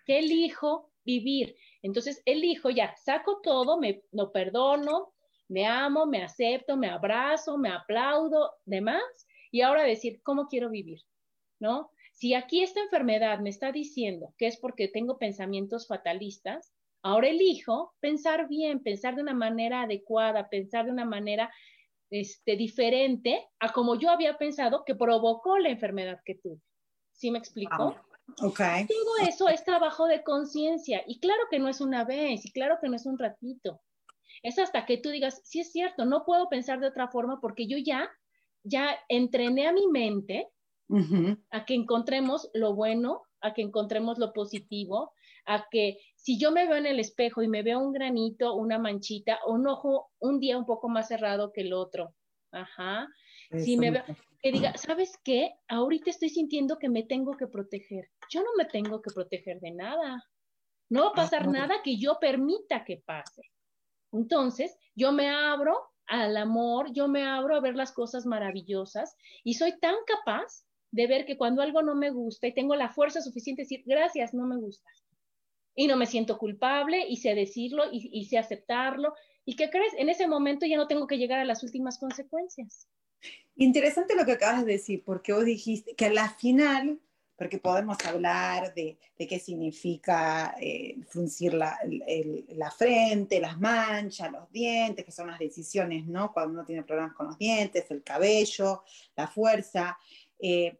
[0.07, 1.55] ¿qué elijo vivir?
[1.83, 5.13] Entonces elijo ya, saco todo, me lo perdono,
[5.49, 9.03] me amo, me acepto, me abrazo, me aplaudo, demás,
[9.51, 11.01] y ahora decir, ¿cómo quiero vivir?
[11.59, 11.91] ¿No?
[12.13, 16.73] Si aquí esta enfermedad me está diciendo que es porque tengo pensamientos fatalistas,
[17.03, 21.53] ahora elijo pensar bien, pensar de una manera adecuada, pensar de una manera
[22.09, 26.61] este, diferente a como yo había pensado que provocó la enfermedad que tuve.
[27.19, 27.97] ¿Sí me explico?
[28.41, 28.87] Okay.
[28.87, 32.77] Todo eso es trabajo de conciencia y claro que no es una vez y claro
[32.81, 33.81] que no es un ratito.
[34.41, 37.67] Es hasta que tú digas, sí es cierto, no puedo pensar de otra forma porque
[37.67, 38.09] yo ya
[38.63, 40.47] ya entrené a mi mente
[41.51, 45.13] a que encontremos lo bueno, a que encontremos lo positivo,
[45.45, 48.79] a que si yo me veo en el espejo y me veo un granito, una
[48.79, 52.15] manchita, un ojo un día un poco más cerrado que el otro,
[52.51, 53.07] ajá,
[53.57, 54.03] si me veo,
[54.41, 55.53] que diga, ¿sabes qué?
[55.67, 58.09] Ahorita estoy sintiendo que me tengo que proteger.
[58.29, 60.23] Yo no me tengo que proteger de nada.
[60.89, 63.41] No va a pasar nada que yo permita que pase.
[64.11, 69.53] Entonces, yo me abro al amor, yo me abro a ver las cosas maravillosas y
[69.53, 73.21] soy tan capaz de ver que cuando algo no me gusta y tengo la fuerza
[73.21, 74.89] suficiente de decir, gracias, no me gusta.
[75.75, 79.13] Y no me siento culpable y sé decirlo y, y sé aceptarlo.
[79.45, 79.93] ¿Y qué crees?
[79.97, 82.87] En ese momento ya no tengo que llegar a las últimas consecuencias.
[83.55, 86.99] Interesante lo que acabas de decir, porque vos dijiste que a la final,
[87.35, 91.77] porque podemos hablar de, qué significa eh, fruncir la,
[92.49, 96.31] la, frente, las manchas, los dientes, que son las decisiones, ¿no?
[96.31, 98.83] Cuando uno tiene problemas con los dientes, el cabello,
[99.15, 99.97] la fuerza.
[100.39, 100.79] Eh,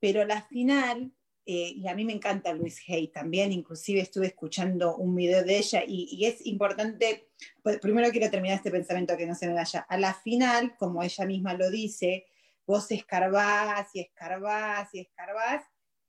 [0.00, 1.12] pero a la final,
[1.48, 5.58] eh, y a mí me encanta Luis Hay también, inclusive estuve escuchando un video de
[5.58, 7.28] ella y, es importante,
[7.62, 11.04] pues, primero quiero terminar este pensamiento que no se me vaya, a la final, como
[11.04, 12.26] ella misma lo dice,
[12.66, 15.62] vos escarbás y escarbás y escarbás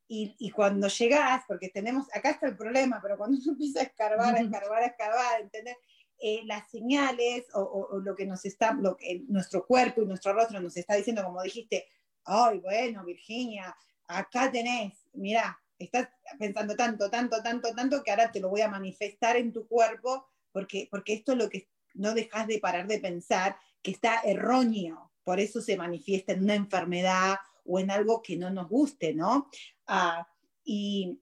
[0.08, 3.84] y, y, cuando llegás, porque tenemos, acá está el problema, pero cuando uno empieza a
[3.84, 5.78] escarbar, a escarbar, a escarbar, ¿entendés?
[6.20, 10.60] Eh, las señales o, lo que nos está, lo que nuestro cuerpo y nuestro rostro
[10.60, 11.86] nos está diciendo, como dijiste,
[12.26, 13.76] ay, bueno, Virginia,
[14.08, 18.70] acá tenés, mira, estás pensando tanto, tanto, tanto, tanto que ahora te lo voy a
[18.70, 23.00] manifestar en tu cuerpo, porque, porque esto es lo que no dejas de parar de
[23.00, 28.38] pensar, que está erróneo, por eso se manifiesta en una enfermedad o en algo que
[28.38, 29.50] no nos guste, ¿no?
[29.88, 30.28] Ah,
[30.64, 31.20] y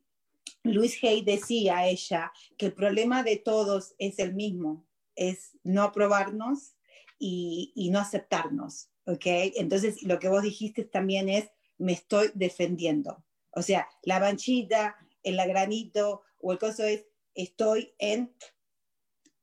[0.64, 6.76] Luis Hay decía ella que el problema de todos es el mismo, es no aprobarnos
[7.18, 9.26] y, y no aceptarnos, ¿ok?
[9.56, 13.24] Entonces, lo que vos dijiste también es me estoy defendiendo.
[13.52, 18.34] O sea, la manchita, el granito o el coso es, estoy en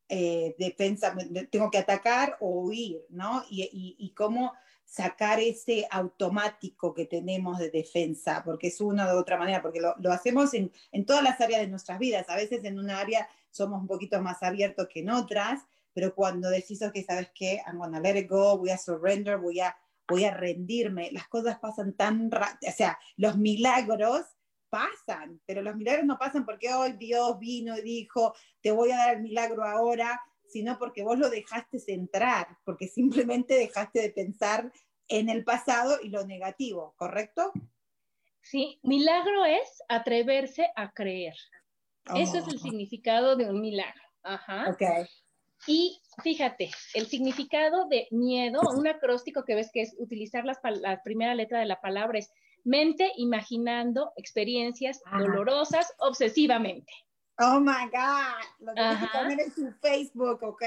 [0.09, 1.14] eh, defensa,
[1.51, 3.45] tengo que atacar o huir, ¿no?
[3.49, 4.53] Y, cómo
[4.85, 10.12] sacar ese automático que tenemos de defensa, porque es una de otra manera, porque lo,
[10.12, 12.29] hacemos en, en, todas las áreas de nuestras vidas.
[12.29, 15.62] A veces en una área somos un poquito más abiertos que en otras,
[15.95, 17.62] pero cuando decís, que ¿sabes qué?
[17.66, 19.77] I'm gonna let it go, voy a surrender, voy a
[20.09, 24.27] voy a rendirme, las cosas pasan tan rápido, o sea, los milagros
[24.69, 28.97] pasan, pero los milagros no pasan porque hoy Dios vino y dijo, te voy a
[28.97, 34.73] dar el milagro ahora, sino porque vos lo dejaste entrar, porque simplemente dejaste de pensar
[35.09, 37.53] en el pasado y lo negativo, ¿correcto?
[38.41, 41.35] Sí, milagro es atreverse a creer.
[42.17, 42.61] Eso es el oh.
[42.61, 44.03] significado de un milagro.
[44.23, 44.71] Ajá.
[44.71, 45.07] Okay.
[45.66, 51.35] Y fíjate, el significado de miedo, un acróstico que ves que es utilizar la primera
[51.35, 52.31] letra de la palabra es
[52.64, 56.92] mente imaginando experiencias dolorosas obsesivamente.
[57.38, 60.62] Oh my God, lo que poner en su Facebook, ¿ok?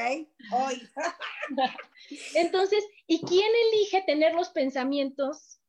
[0.52, 0.90] Hoy.
[2.36, 5.60] Entonces, ¿y quién elige tener los pensamientos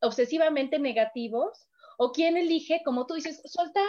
[0.00, 1.66] obsesivamente negativos?
[1.96, 3.84] ¿O quién elige, como tú dices, soltar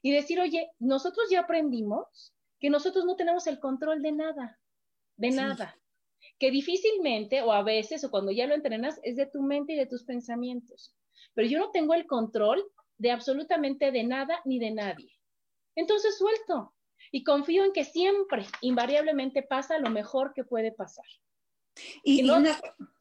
[0.00, 4.60] y decir, oye, nosotros ya aprendimos que nosotros no tenemos el control de nada,
[5.16, 5.76] de nada.
[6.38, 9.76] Que difícilmente, o a veces, o cuando ya lo entrenas, es de tu mente y
[9.76, 10.94] de tus pensamientos.
[11.34, 12.64] Pero yo no tengo el control
[12.98, 15.10] de absolutamente de nada ni de nadie.
[15.74, 16.72] Entonces suelto
[17.10, 21.06] y confío en que siempre, invariablemente, pasa lo mejor que puede pasar.
[22.04, 22.40] Y, no,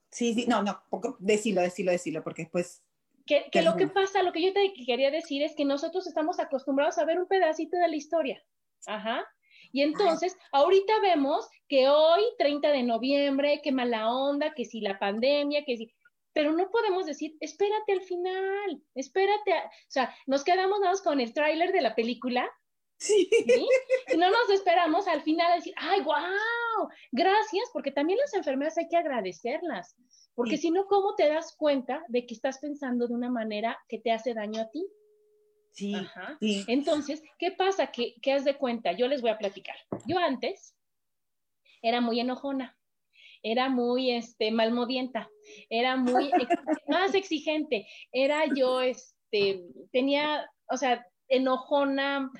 [0.10, 0.84] sí, sí, no, no,
[1.20, 2.82] decilo, decilo, decilo, porque después
[3.28, 6.40] que, que, lo que pasa, lo que yo te quería decir es que nosotros estamos
[6.40, 8.44] acostumbrados a ver un pedacito de la historia.
[8.88, 9.24] Ajá.
[9.72, 15.00] Y entonces, ahorita vemos que hoy, 30 de noviembre, qué mala onda, que si la
[15.00, 15.94] pandemia, que si...
[16.34, 19.54] Pero no podemos decir, espérate al final, espérate.
[19.54, 22.50] O sea, nos quedamos nada más con el tráiler de la película.
[22.98, 23.30] Sí.
[24.14, 28.78] Y no nos esperamos al final a decir, ay, wow, gracias, porque también las enfermedades
[28.78, 29.96] hay que agradecerlas.
[30.36, 34.00] Porque si no, ¿cómo te das cuenta de que estás pensando de una manera que
[34.00, 34.88] te hace daño a ti?
[35.72, 35.96] Sí,
[36.68, 37.88] Entonces, ¿qué pasa?
[37.88, 38.92] ¿Qué, ¿Qué has de cuenta?
[38.92, 39.76] Yo les voy a platicar.
[40.06, 40.76] Yo antes
[41.82, 42.78] era muy enojona,
[43.44, 45.30] era muy este, malmodienta,
[45.70, 46.32] era muy
[46.88, 52.32] más exigente, era yo, este, tenía, o sea, enojona,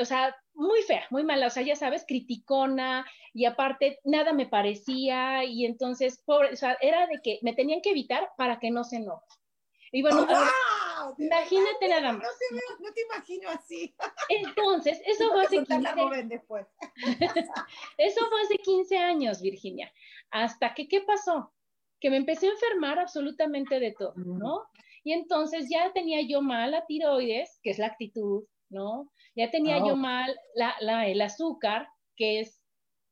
[0.00, 4.46] o sea, muy fea, muy mala, o sea, ya sabes, criticona, y aparte nada me
[4.46, 8.70] parecía, y entonces, pobre, o sea, era de que me tenían que evitar para que
[8.70, 9.26] no se enoje.
[9.92, 10.26] Y bueno,
[11.18, 12.28] imagínate nada más.
[12.80, 13.94] No te, imagino así.
[14.28, 15.74] Entonces, eso fue hace 15
[17.98, 19.92] Eso fue hace 15 años, Virginia.
[20.30, 21.52] Hasta que, ¿qué pasó?
[22.00, 24.62] que me empecé a enfermar absolutamente de todo, ¿no?
[25.04, 29.12] Y entonces ya tenía yo mal la tiroides, que es la actitud, ¿no?
[29.36, 29.96] Ya tenía yo oh.
[29.96, 32.62] mal la, el azúcar, que es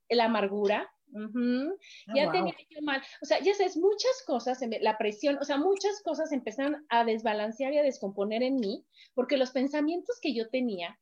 [0.08, 0.90] la amargura.
[1.14, 5.56] Ah, ya tenía yo mal, o sea, ya sabes, muchas cosas, la presión, o sea,
[5.56, 10.48] muchas cosas empezaron a desbalancear y a descomponer en mí, porque los pensamientos que yo
[10.50, 10.98] tenía,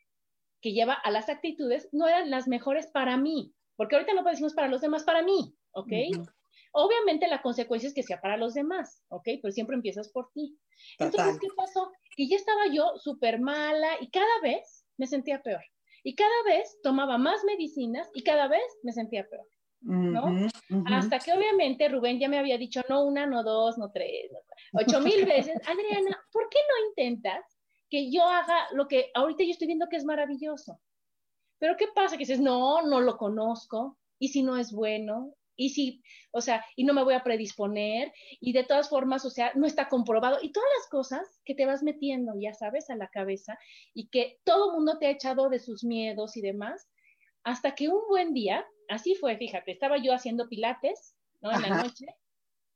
[0.62, 4.55] que lleva a las actitudes, no eran las mejores para mí, porque ahorita no decimos
[4.55, 5.92] para los demás, para mí, ¿ok?
[6.73, 9.25] Obviamente la consecuencia es que sea para los demás, ¿ok?
[9.40, 10.59] Pero siempre empiezas por ti.
[10.99, 11.90] Entonces, ¿qué pasó?
[12.16, 15.62] Que ya estaba yo súper mala y cada vez me sentía peor.
[16.05, 19.47] Y cada vez tomaba más medicinas y cada vez me sentía peor.
[19.80, 20.48] ¿No?
[20.86, 24.30] Hasta que obviamente Rubén ya me había dicho no una, no dos, no tres,
[24.72, 27.44] ocho mil veces, Adriana, ¿por qué no intentas
[27.88, 30.80] que yo haga lo que ahorita yo estoy viendo que es maravilloso?
[31.58, 32.16] Pero ¿qué pasa?
[32.16, 36.64] Que dices, no, no lo conozco, y si no es bueno, y si, o sea,
[36.76, 40.38] y no me voy a predisponer, y de todas formas, o sea, no está comprobado,
[40.42, 43.58] y todas las cosas que te vas metiendo, ya sabes, a la cabeza,
[43.94, 46.88] y que todo mundo te ha echado de sus miedos y demás,
[47.46, 51.52] hasta que un buen día, así fue, fíjate, estaba yo haciendo pilates, ¿no?
[51.52, 52.06] En la noche,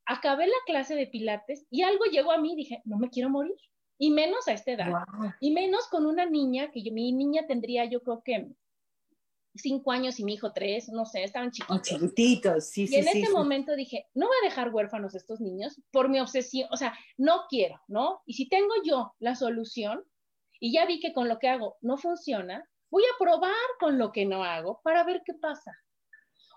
[0.06, 3.56] acabé la clase de pilates y algo llegó a mí, dije, no me quiero morir,
[3.98, 4.92] y menos a esta edad,
[5.40, 8.48] y menos con una niña, que yo, mi niña tendría yo creo que
[9.56, 11.82] cinco años y mi hijo tres, no sé, estaban chiquitos.
[11.82, 12.94] chiquititos, sí, sí.
[12.94, 16.68] Y en ese momento dije, no voy a dejar huérfanos estos niños por mi obsesión,
[16.70, 18.22] o sea, no quiero, ¿no?
[18.24, 20.04] Y si tengo yo la solución
[20.60, 24.12] y ya vi que con lo que hago no funciona, voy a probar con lo
[24.12, 25.72] que no hago para ver qué pasa.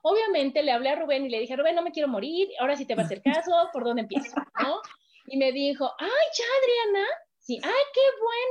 [0.02, 2.86] Obviamente le hablé a Rubén y le dije, Rubén, no me quiero morir, ahora sí
[2.86, 4.36] te va a hacer caso, ¿por dónde empiezo?
[4.62, 4.82] ¿No?
[5.28, 7.08] Y me dijo, ay, ya, Adriana,
[7.40, 8.02] sí, ay, qué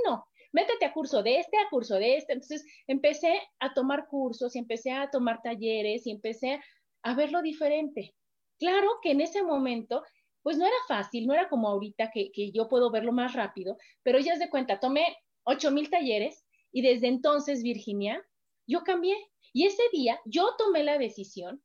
[0.07, 2.35] bueno métete a curso de este, a curso de este.
[2.35, 6.61] Entonces empecé a tomar cursos y empecé a tomar talleres y empecé
[7.03, 8.15] a verlo diferente.
[8.59, 10.05] Claro que en ese momento,
[10.43, 13.77] pues no era fácil, no era como ahorita que, que yo puedo verlo más rápido,
[14.03, 18.25] pero ya es de cuenta, tomé ocho mil talleres y desde entonces, Virginia,
[18.67, 19.17] yo cambié.
[19.53, 21.63] Y ese día yo tomé la decisión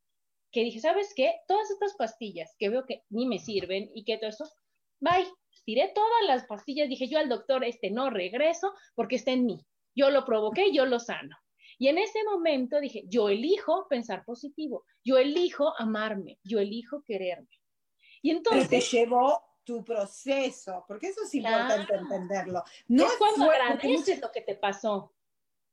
[0.51, 1.35] que dije, ¿sabes qué?
[1.47, 4.45] Todas estas pastillas que veo que ni me sirven y que todo eso,
[4.99, 5.27] bye,
[5.65, 9.65] tiré todas las pastillas, dije yo al doctor, este no regreso porque está en mí.
[9.95, 11.35] Yo lo provoqué, yo lo sano.
[11.79, 17.49] Y en ese momento dije, yo elijo pensar positivo, yo elijo amarme, yo elijo quererme.
[18.21, 18.69] Y entonces...
[18.69, 22.63] te llevó tu proceso, porque eso es importante entenderlo.
[22.87, 25.13] No es cuando agradeces lo que te pasó.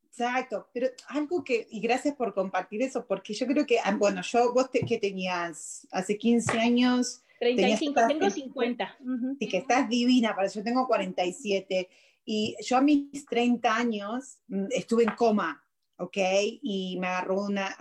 [0.09, 4.21] Exacto, pero algo que, y gracias por compartir eso, porque yo creo que, ah, bueno,
[4.23, 8.99] yo, vos que tenías hace 15 años, 35, tengo 50.
[9.39, 11.89] Y que estás divina, para yo tengo 47.
[12.25, 15.64] Y yo a mis 30 años mm, estuve en coma,
[15.99, 16.17] ¿ok?
[16.63, 17.75] Y me agarró una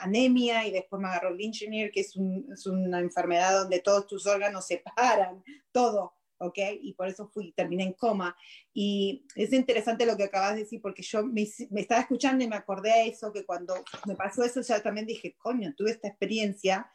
[0.00, 1.60] anemia y después me agarró el Lynch
[1.92, 2.14] que es,
[2.52, 6.58] es, una enfermedad donde todos tus órganos se paran, todo, ¿ok?
[6.82, 8.36] Y por eso fui, terminé en coma.
[8.72, 12.48] Y es interesante lo que acabas de decir, porque yo me, me estaba escuchando y
[12.48, 13.74] me acordé a eso, que cuando
[14.06, 16.90] me pasó eso ya también dije, coño, tuve esta experiencia,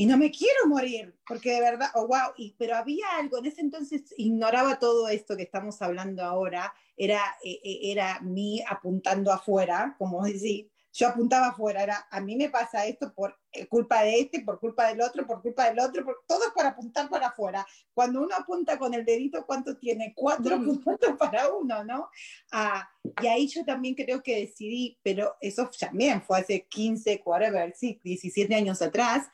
[0.00, 3.44] y no me quiero morir, porque de verdad, oh, wow, y, pero había algo, en
[3.44, 9.32] ese entonces ignoraba todo esto que estamos hablando ahora, era, eh, eh, era mí apuntando
[9.32, 14.02] afuera, como decir, yo apuntaba afuera, era, a mí me pasa esto por eh, culpa
[14.02, 17.08] de este, por culpa del otro, por culpa del otro, por, todo es para apuntar
[17.08, 17.66] para afuera.
[17.94, 20.12] Cuando uno apunta con el dedito, ¿cuánto tiene?
[20.14, 22.10] Cuatro puntos para uno, ¿no?
[22.52, 22.86] Ah,
[23.22, 27.98] y ahí yo también creo que decidí, pero eso también fue hace 15, whatever, sí,
[28.02, 29.28] 17 años atrás,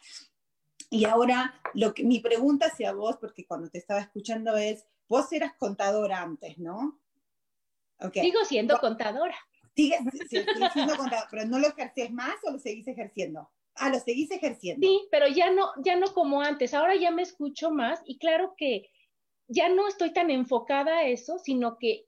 [0.89, 5.33] y ahora, lo que, mi pregunta hacia vos, porque cuando te estaba escuchando es, vos
[5.33, 7.01] eras contadora antes, ¿no?
[8.13, 9.37] Sigo siendo contadora.
[9.75, 10.53] Sigues, siendo
[10.97, 13.51] contadora, pero ¿no lo ejerces más o lo seguís ejerciendo?
[13.75, 14.87] Ah, lo seguís ejerciendo.
[14.87, 16.73] Sí, pero ya no, ya no como antes.
[16.73, 18.91] Ahora ya me escucho más y claro que
[19.49, 22.07] ya no estoy tan enfocada a eso, sino que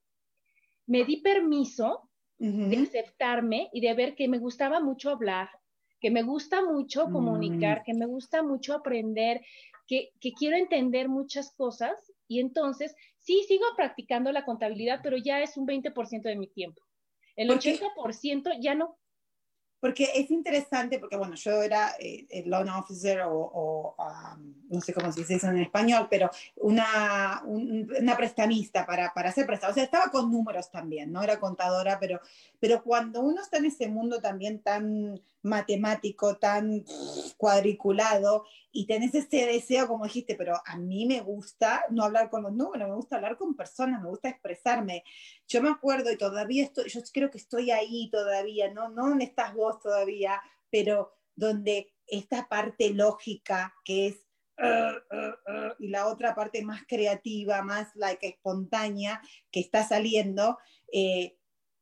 [0.87, 5.51] me di permiso de aceptarme y de ver que me gustaba mucho hablar,
[6.01, 7.83] que me gusta mucho comunicar, mm.
[7.85, 9.45] que me gusta mucho aprender,
[9.89, 12.95] que, quiero entender muchas cosas y entonces
[13.29, 16.81] sí sigo practicando la contabilidad, pero ya es un 20% de mi tiempo.
[17.37, 18.99] El 80% ya no.
[19.81, 24.95] Porque es interesante, porque bueno, yo era eh, el loan officer o, um, no sé
[24.95, 29.73] cómo se dice eso en español, pero una, una prestamista para, para hacer prestado.
[29.73, 32.21] O sea, estaba con números también, no era contadora, pero,
[32.61, 36.85] pero cuando uno está en ese mundo también tan matemático, tan
[37.37, 42.43] cuadriculado, y tenés ese deseo, como dijiste, pero a mí me gusta no hablar con
[42.43, 45.05] los números, me gusta hablar con personas, me gusta expresarme.
[45.47, 49.25] Yo me acuerdo y todavía estoy, yo creo que estoy ahí todavía, no, no donde
[49.25, 50.41] estás vos todavía,
[50.71, 54.17] pero donde esta parte lógica que es
[54.59, 60.59] uh, uh, y la otra parte más creativa, más like, espontánea que está saliendo,
[60.93, 61.38] eh,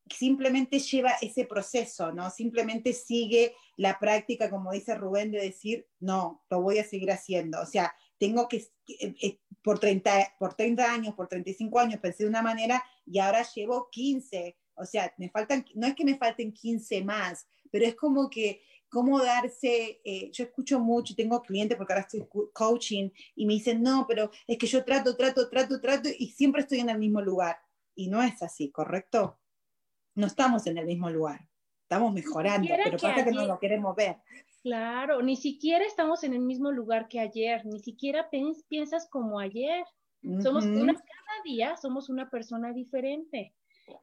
[0.09, 2.31] simplemente lleva ese proceso, ¿no?
[2.31, 7.61] Simplemente sigue la práctica, como dice Rubén, de decir, no, lo voy a seguir haciendo.
[7.61, 8.59] O sea, tengo que,
[9.01, 13.19] eh, eh, por, 30, por 30 años, por 35 años pensé de una manera y
[13.19, 14.57] ahora llevo 15.
[14.75, 18.63] O sea, me faltan, no es que me falten 15 más, pero es como que,
[18.89, 23.83] cómo darse, eh, yo escucho mucho, tengo clientes porque ahora estoy coaching y me dicen,
[23.83, 27.21] no, pero es que yo trato, trato, trato, trato y siempre estoy en el mismo
[27.21, 27.59] lugar.
[27.95, 29.39] Y no es así, ¿correcto?
[30.17, 31.41] No estamos en el mismo lugar.
[31.83, 34.17] Estamos mejorando, pero pasa que no lo queremos ver.
[34.62, 38.29] Claro, ni siquiera estamos en el mismo lugar que ayer, ni siquiera
[38.69, 39.85] piensas como ayer.
[40.43, 43.55] Somos una, cada día somos una persona diferente.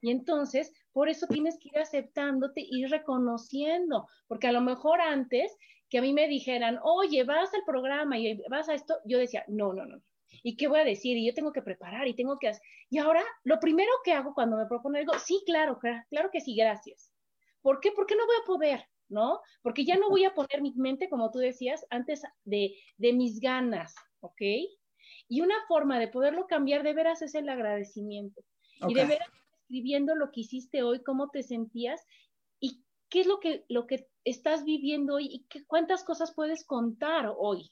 [0.01, 5.53] Y entonces, por eso tienes que ir aceptándote y reconociendo, porque a lo mejor antes
[5.89, 9.43] que a mí me dijeran, oye, vas al programa y vas a esto, yo decía,
[9.49, 10.01] no, no, no,
[10.41, 11.17] ¿Y qué voy a decir?
[11.17, 12.63] Y yo tengo que preparar y tengo que hacer.
[12.89, 16.55] Y ahora, lo primero que hago cuando me propone algo, sí, claro, claro que sí,
[16.55, 17.11] gracias.
[17.61, 17.91] ¿Por qué?
[17.91, 19.39] Porque no voy a poder, ¿no?
[19.61, 23.39] Porque ya no voy a poner mi mente, como tú decías, antes de, de mis
[23.39, 24.41] ganas, ¿ok?
[25.27, 28.41] Y una forma de poderlo cambiar de veras es el agradecimiento.
[28.87, 29.29] Y de veras
[29.63, 32.05] escribiendo lo que hiciste hoy, cómo te sentías
[32.59, 36.65] y qué es lo que, lo que estás viviendo hoy y qué, cuántas cosas puedes
[36.65, 37.69] contar hoy.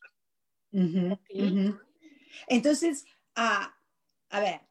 [2.48, 3.06] Entonces,
[3.36, 3.74] a
[4.32, 4.62] ver,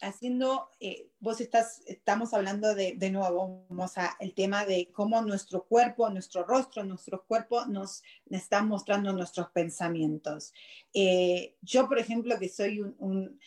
[0.00, 5.20] haciendo, eh, vos estás, estamos hablando de, de nuevo, vamos a el tema de cómo
[5.22, 10.52] nuestro cuerpo, nuestro rostro, nuestro cuerpo nos, están mostrando nuestros pensamientos.
[10.94, 13.38] Eh, yo, por ejemplo, que soy un,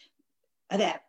[0.70, 1.02] a ver,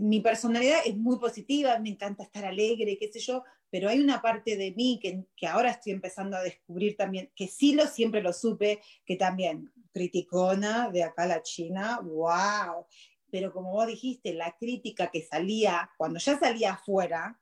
[0.00, 4.20] mi personalidad es muy positiva, me encanta estar alegre, qué sé yo, pero hay una
[4.20, 8.22] parte de mí que, que, ahora estoy empezando a descubrir también, que sí lo siempre
[8.22, 12.86] lo supe, que también criticona de acá la China, wow.
[13.30, 17.40] Pero como vos dijiste, la crítica que salía, cuando ya salía afuera,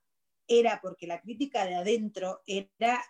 [0.48, 3.02] era porque la crítica de adentro era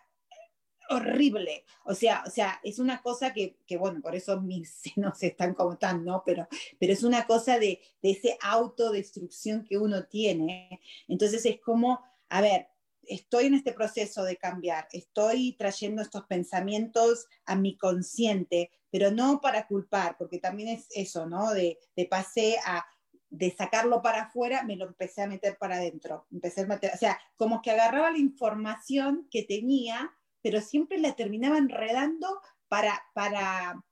[0.89, 1.65] horrible.
[1.85, 5.53] O sea, o sea, es una cosa que, que, bueno, por eso mis senos están
[5.53, 6.23] como tan, ¿no?
[6.25, 6.47] Pero,
[6.79, 10.81] pero es una cosa de, de ese autodestrucción que uno tiene.
[11.07, 12.67] Entonces es como, a ver,
[13.07, 19.41] estoy en este proceso de cambiar, estoy trayendo estos pensamientos a mi consciente, pero no
[19.41, 21.53] para culpar, porque también es eso, ¿no?
[21.53, 22.85] De, de pasé a
[23.29, 26.27] de sacarlo para afuera, me lo empecé a meter para adentro.
[26.31, 31.15] Empecé a meter, o sea, como que agarraba la información que tenía, pero siempre la
[31.15, 33.83] terminaba enredando para, para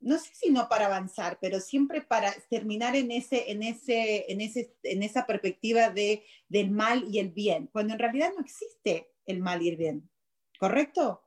[0.00, 4.40] no sé si no para avanzar, pero siempre para terminar en, ese, en, ese, en,
[4.40, 9.12] ese, en esa perspectiva de, del mal y el bien, cuando en realidad no existe
[9.26, 10.10] el mal y el bien.
[10.58, 11.22] ¿Correcto?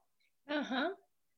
[0.46, 0.96] Ajá.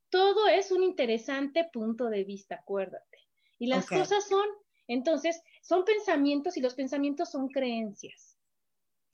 [0.10, 3.18] Todo es un interesante punto de vista, acuérdate.
[3.60, 4.46] Y las cosas son,
[4.88, 8.38] entonces, son pensamientos y los pensamientos son creencias.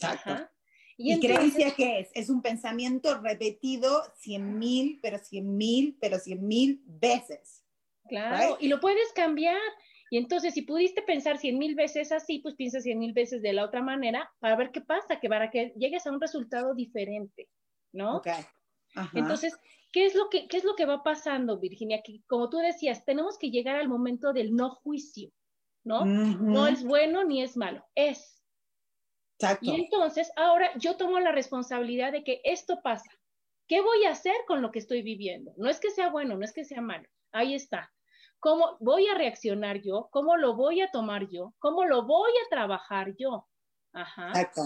[0.02, 0.52] Ajá.
[0.98, 2.10] ¿Y, creencia qué es?
[2.16, 7.64] Es un pensamiento repetido cien mil, pero cien mil, pero cien mil veces.
[8.08, 9.58] Claro, y lo puedes cambiar.
[10.10, 13.54] Y entonces, si pudiste pensar cien mil veces así, pues piensa cien mil veces de
[13.54, 17.50] la otra manera para ver qué pasa, que para que llegues a un resultado diferente,
[17.92, 18.22] ¿no?
[19.14, 19.58] Entonces,
[19.92, 22.02] ¿qué es, lo que, ¿qué es lo que va pasando, Virginia?
[22.04, 25.32] Que como tú decías, tenemos que llegar al momento del no juicio,
[25.84, 26.06] ¿no?
[26.06, 28.42] No es bueno ni es malo, es.
[29.40, 29.66] Exacto.
[29.66, 33.12] Y entonces, ahora yo tomo la responsabilidad de que esto pasa.
[33.68, 35.54] ¿Qué voy a hacer con lo que estoy viviendo?
[35.58, 37.08] No es que sea bueno, no es que sea malo.
[37.34, 37.92] Ahí está.
[38.40, 40.10] ¿Cómo voy a reaccionar yo?
[40.12, 41.54] ¿Cómo lo voy a tomar yo?
[41.60, 43.48] ¿Cómo lo voy a trabajar yo?
[43.94, 44.30] Ajá.
[44.30, 44.62] Exacto.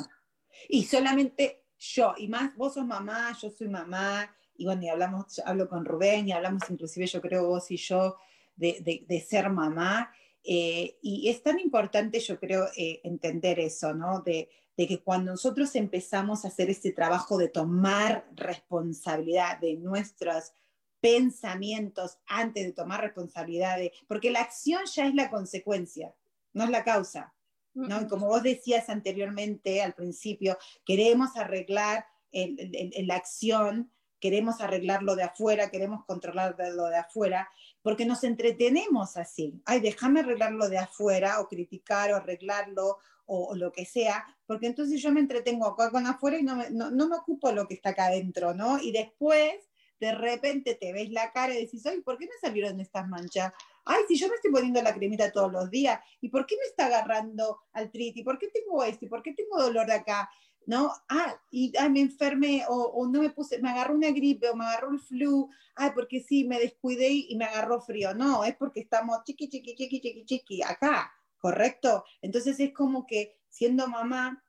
[0.68, 5.40] Y solamente yo, y más, vos sos mamá, yo soy mamá, y bueno, y hablamos,
[5.46, 8.18] hablo con Rubén, y hablamos inclusive, yo creo, vos y yo,
[8.56, 10.14] de, de, ser mamá.
[10.44, 14.22] Eh, y es tan importante, yo creo, eh, entender eso, ¿no?
[14.22, 20.54] De, de que cuando nosotros empezamos a hacer este trabajo de tomar responsabilidad de nuestras
[21.02, 26.14] pensamientos antes de tomar responsabilidades, porque la acción ya es la consecuencia,
[26.54, 27.34] no es la causa.
[27.74, 28.02] ¿no?
[28.02, 35.24] Y como vos decías anteriormente, al principio, queremos arreglar la acción, queremos arreglar lo de
[35.24, 37.50] afuera, queremos controlar lo de afuera,
[37.82, 39.62] porque nos entretenemos así.
[39.66, 44.68] Ay, déjame arreglar lo de afuera, o criticar, o arreglarlo, o, lo que sea, porque
[44.68, 47.66] entonces yo me entretengo acá con afuera y no me, no, no me ocupo lo
[47.66, 48.78] que está acá adentro, ¿no?
[48.78, 49.71] Y después
[50.02, 53.54] de repente te ves la cara y decís, ay, ¿por qué me salieron estas manchas?
[53.86, 56.66] Ay, si yo me estoy poniendo la cremita todos los días, ¿y por qué me
[56.66, 57.62] está agarrando
[57.94, 59.06] ¿Y ¿Por qué tengo esto?
[59.06, 60.30] ¿Y por qué tengo dolor de acá?
[60.66, 60.92] ¿no?
[61.08, 64.92] Ah, y me enfermé o, no me puse, me agarró una gripe o me agarró
[64.92, 68.14] el flu, ay, porque sí, me descuidé y, me agarró frío.
[68.14, 72.04] No, es porque estamos chiqui, chiqui, chiqui, chiqui, chiqui, acá, ¿correcto?
[72.22, 74.44] Entonces es como que siendo mamá,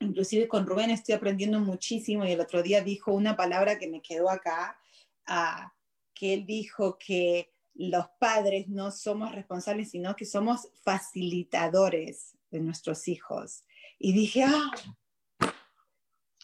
[0.00, 4.02] inclusive con Rubén estoy aprendiendo muchísimo y el otro día dijo una palabra que me
[4.02, 4.78] quedó acá,
[5.26, 5.72] ah,
[6.14, 13.08] que él dijo que los padres no somos responsables, sino que somos facilitadores de nuestros
[13.08, 13.64] hijos.
[13.98, 14.70] Y dije, ah,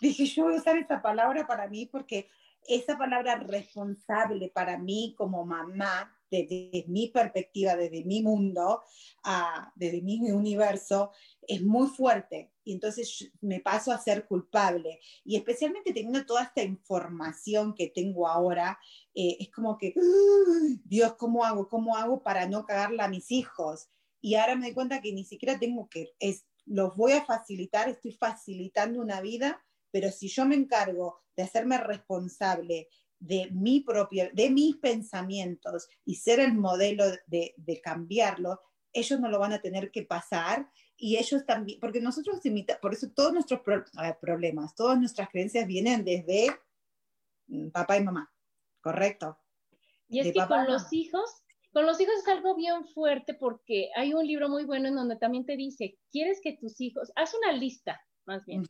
[0.00, 2.28] dije, yo voy a usar esa palabra para mí porque
[2.66, 8.82] esa palabra responsable para mí como mamá, desde, mi perspectiva, desde mi mundo,
[9.24, 11.12] uh, desde mi universo,
[11.42, 12.52] es muy fuerte.
[12.64, 15.00] Y entonces me paso a ser culpable.
[15.24, 18.78] Y especialmente teniendo toda esta información que tengo ahora,
[19.14, 19.94] eh, es como que,
[20.84, 21.68] Dios, ¿cómo hago?
[21.68, 23.88] ¿Cómo hago para no cagarla a mis hijos?
[24.20, 27.88] Y ahora me doy cuenta que ni siquiera tengo que, es, los voy a facilitar,
[27.88, 29.60] estoy facilitando una vida
[29.90, 32.88] pero si yo me encargo de hacerme responsable
[33.20, 38.60] de mi propio, de mis pensamientos y ser el modelo de, de cambiarlo,
[38.92, 42.40] ellos no lo van a tener que pasar y ellos también, porque nosotros
[42.80, 43.60] por eso todos nuestros
[44.20, 46.48] problemas, todas nuestras creencias vienen desde
[47.46, 48.32] mm, papá y mamá,
[48.80, 49.38] ¿correcto?
[50.08, 51.30] Y es que con los hijos,
[51.72, 55.16] con los hijos es algo bien fuerte porque hay un libro muy bueno en donde
[55.16, 58.66] también te dice, ¿quieres que tus hijos, haz una lista, más bien,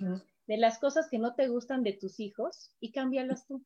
[0.47, 3.65] de las cosas que no te gustan de tus hijos y cámbialas tú.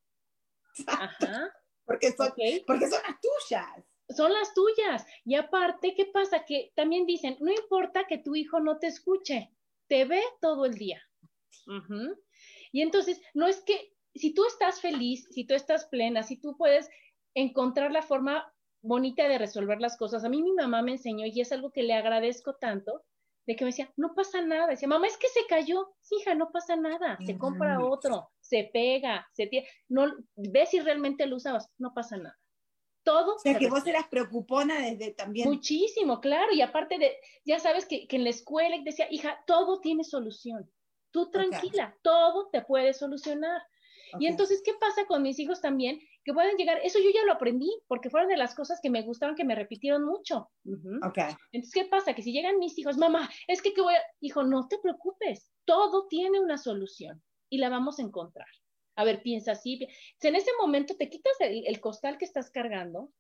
[0.87, 1.53] Ajá.
[1.85, 2.33] Porque son,
[2.67, 3.85] porque son las tuyas.
[4.09, 5.07] Son las tuyas.
[5.25, 6.45] Y aparte, ¿qué pasa?
[6.45, 9.51] Que también dicen, no importa que tu hijo no te escuche,
[9.87, 11.03] te ve todo el día.
[12.73, 16.57] Y entonces, no es que si tú estás feliz, si tú estás plena, si tú
[16.57, 16.89] puedes
[17.35, 18.51] encontrar la forma
[18.83, 20.25] bonita de resolver las cosas.
[20.25, 23.03] A mí mi mamá me enseñó y es algo que le agradezco tanto,
[23.47, 24.69] de que me decía, no pasa nada.
[24.69, 25.95] Decía, mamá, es que se cayó.
[26.01, 27.19] Sí, hija, no pasa nada.
[27.25, 29.69] Se compra otro, se pega, se tiene.
[29.89, 31.71] No, ves si realmente lo usabas.
[31.79, 32.39] No pasa nada.
[33.03, 33.35] Todo.
[33.35, 35.47] O sea, que vos eras preocupona desde también.
[35.49, 36.53] Muchísimo, claro.
[36.53, 37.13] Y aparte de,
[37.45, 40.71] ya sabes que, que en la escuela decía, hija, todo tiene solución.
[41.11, 43.63] Tú tranquila, todo te puede solucionar.
[44.19, 46.01] Y entonces, ¿qué pasa con mis hijos también?
[46.25, 49.03] Que pueden llegar, eso yo ya lo aprendí, porque fueron de las cosas que me
[49.03, 50.51] gustaron, que me repitieron mucho.
[50.65, 52.15] Entonces, ¿qué pasa?
[52.15, 54.03] Que si llegan mis hijos, mamá, es que, ¿qué voy a...
[54.21, 58.49] Hijo, no te preocupes, todo tiene una solución y la vamos a encontrar.
[58.97, 59.87] A ver, piensa así.
[60.23, 63.13] En ese momento te quitas el, el costal que estás cargando,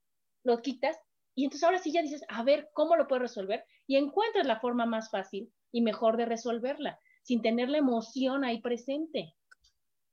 [0.42, 0.98] lo quitas
[1.34, 3.64] y entonces ahora sí ya dices, a ver, ¿cómo lo puedo resolver?
[3.86, 8.60] Y encuentras la forma más fácil y mejor de resolverla, sin tener la emoción ahí
[8.60, 9.34] presente.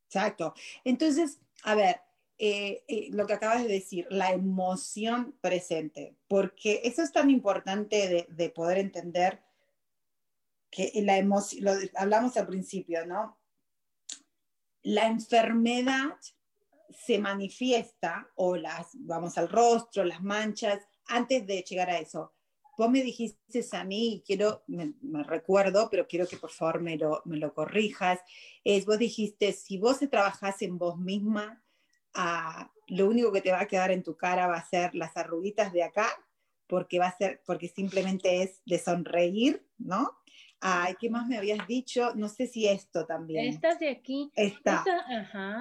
[0.07, 0.53] Exacto.
[0.83, 2.01] Entonces, a ver,
[2.43, 8.27] eh, eh, lo que acabas de decir, la emoción presente, porque eso es tan importante
[8.27, 9.43] de, poder entender
[10.71, 13.37] que la emoción, lo hablamos al principio, ¿no?
[14.81, 16.17] La enfermedad
[16.89, 20.79] se manifiesta, o las, vamos al rostro, las manchas,
[21.09, 22.33] antes de llegar a eso
[22.75, 27.21] vos me dijiste a mí, quiero, me, recuerdo, pero quiero que por favor me lo,
[27.25, 28.19] me lo corrijas,
[28.63, 31.60] es, vos dijiste, si vos trabajás en vos misma,
[32.13, 35.15] ah, lo único que te va a quedar en tu cara va a ser las
[35.15, 36.07] arruguitas de acá,
[36.67, 40.17] porque va a ser, porque simplemente es de sonreír, ¿no?
[40.59, 42.13] Ay, ¿qué más me habías dicho?
[42.15, 43.47] No sé si esto también.
[43.47, 44.31] Estas de aquí.
[44.35, 44.83] Esta.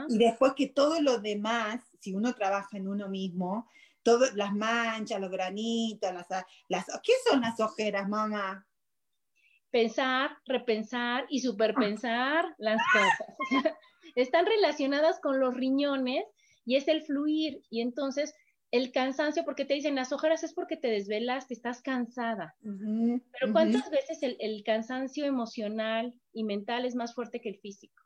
[0.08, 3.66] Y después que todo lo demás, si uno trabaja en uno mismo,
[4.02, 6.26] todas las manchas, los granitos, las,
[6.68, 8.66] las, ¿qué son las ojeras, mamá?
[9.70, 13.36] Pensar, repensar y superpensar las cosas.
[14.16, 16.24] Están relacionadas con los riñones
[16.64, 17.62] y es el fluir.
[17.70, 18.34] Y entonces
[18.70, 22.56] el cansancio, porque te dicen las ojeras es porque te desvelaste, estás cansada.
[22.62, 28.04] Pero ¿cuántas veces el, el, cansancio emocional y mental es más fuerte que el físico?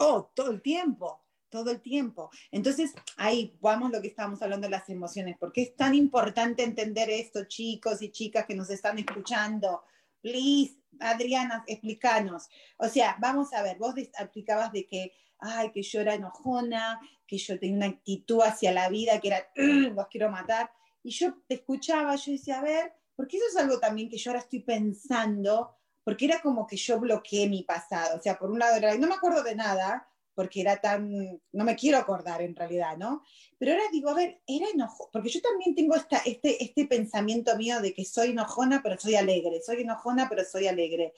[0.00, 1.24] Oh, todo el tiempo
[1.54, 2.30] todo el tiempo.
[2.50, 7.08] Entonces, ahí vamos lo que estábamos hablando de las emociones, porque es tan importante entender
[7.08, 9.84] esto, chicos y chicas que nos están escuchando.
[10.20, 12.48] Please, Adriana, explícanos.
[12.76, 15.12] O sea, vamos a ver, vos explicabas de que,
[15.44, 19.48] ay, que yo era enojona, que yo tenía una actitud hacia la vida que era,
[19.54, 20.70] los quiero matar.
[21.02, 24.30] Y yo te escuchaba, yo decía, a ver, porque eso es algo también que yo
[24.30, 28.18] ahora estoy pensando, porque era como que yo bloqueé mi pasado.
[28.18, 31.64] O sea, por un lado era, no me acuerdo de nada, porque era tan, no
[31.64, 33.22] me quiero acordar en realidad, ¿no?
[33.58, 37.56] Pero ahora digo, a ver, era enojo, porque yo también tengo esta, este, este pensamiento
[37.56, 41.14] mío de que soy enojona, pero soy alegre, soy enojona, pero soy alegre.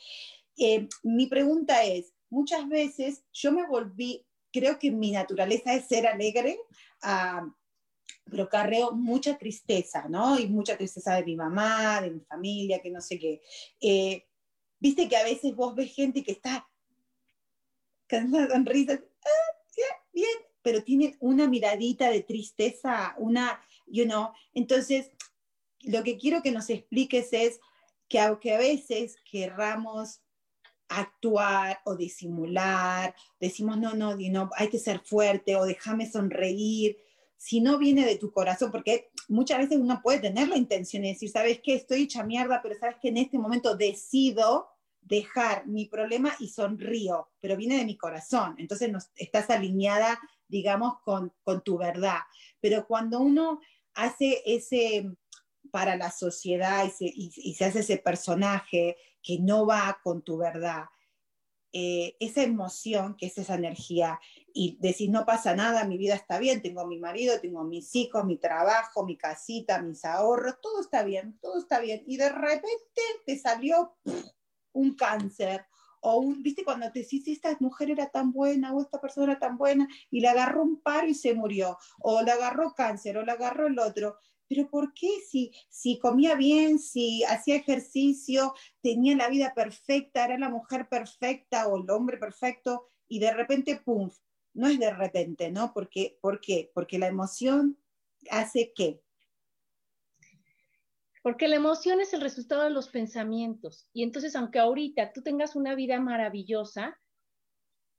[0.59, 6.07] Eh, mi pregunta es, muchas veces yo me volví, creo que mi naturaleza es ser
[6.07, 6.59] alegre,
[7.03, 7.51] uh,
[8.30, 10.39] pero carreo mucha tristeza, ¿no?
[10.39, 13.41] Y mucha tristeza de mi mamá, de mi familia, que no sé qué.
[13.80, 14.26] Eh,
[14.78, 16.68] viste que a veces vos ves gente que está
[18.11, 25.11] con una sonrisa, ah, bien, pero tiene una miradita de tristeza, una, you know, entonces
[25.84, 27.61] lo que quiero que nos expliques es
[28.09, 30.20] que aunque a veces querramos
[30.89, 36.97] actuar o disimular, decimos, no, no, no, hay que ser fuerte o déjame sonreír,
[37.37, 41.11] si no viene de tu corazón, porque muchas veces uno puede tener la intención de
[41.11, 44.68] decir, sabes qué, estoy hecha mierda, pero sabes que en este momento decido
[45.03, 50.18] dejar mi problema y sonrío, pero viene de mi corazón, entonces no, estás alineada,
[50.49, 52.20] digamos, con, con tu verdad.
[52.61, 53.61] Pero cuando uno
[53.95, 55.11] hace ese
[55.70, 58.97] para la sociedad y se, hace ese personaje
[59.27, 60.85] que no va con tu verdad,
[61.72, 64.20] eh, esa emoción, que es esa energía,
[64.55, 68.24] y decís, no pasa nada, mi vida está bien, tengo mi marido, tengo mis hijos,
[68.24, 73.03] mi trabajo, mi casita, mis ahorros, todo está bien, todo está bien, y de repente
[73.27, 73.97] te salió
[74.72, 75.66] un cáncer,
[76.03, 79.41] o un, viste, cuando te decís, esta mujer era tan buena, o esta persona era
[79.41, 83.24] tan buena, y le agarró un paro y se murió, o le agarró cáncer, o
[83.24, 84.18] le agarró el otro,
[84.49, 90.38] pero ¿por qué si, si comía bien, si hacía ejercicio, tenía la vida perfecta, era
[90.38, 94.11] la mujer perfecta o el hombre perfecto y de repente, ¡pum!
[94.55, 95.72] No es de repente, ¿no?
[95.72, 96.70] Porque, ¿Por qué?
[96.74, 97.78] Porque la emoción
[98.30, 99.03] hace qué?
[101.22, 103.90] Porque la emoción es el resultado de los pensamientos.
[103.92, 106.99] Y entonces, aunque ahorita tú tengas una vida maravillosa,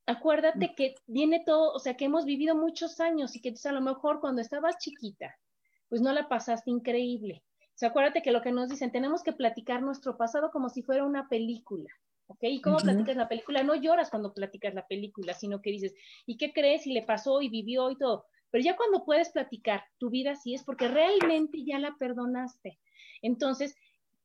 [0.06, 0.76] acuérdate mm.
[0.76, 4.22] que viene todo, o sea, que hemos vivido muchos años y que a lo mejor
[4.22, 5.36] cuando estabas chiquita
[5.90, 7.44] pues no la pasaste increíble.
[7.78, 10.82] O sea, acuérdate que lo que nos dicen, tenemos que platicar nuestro pasado como si
[10.82, 11.90] fuera una película.
[12.28, 12.40] ¿Ok?
[12.42, 13.64] ¿Y cómo platicas la película?
[13.64, 15.94] No lloras cuando platicas la película, sino que dices,
[16.26, 16.86] ¿y qué crees?
[16.86, 18.26] Y le pasó y vivió y todo.
[18.52, 22.80] Pero ya cuando puedes platicar tu vida así es porque realmente ya la perdonaste.
[23.22, 23.76] Entonces,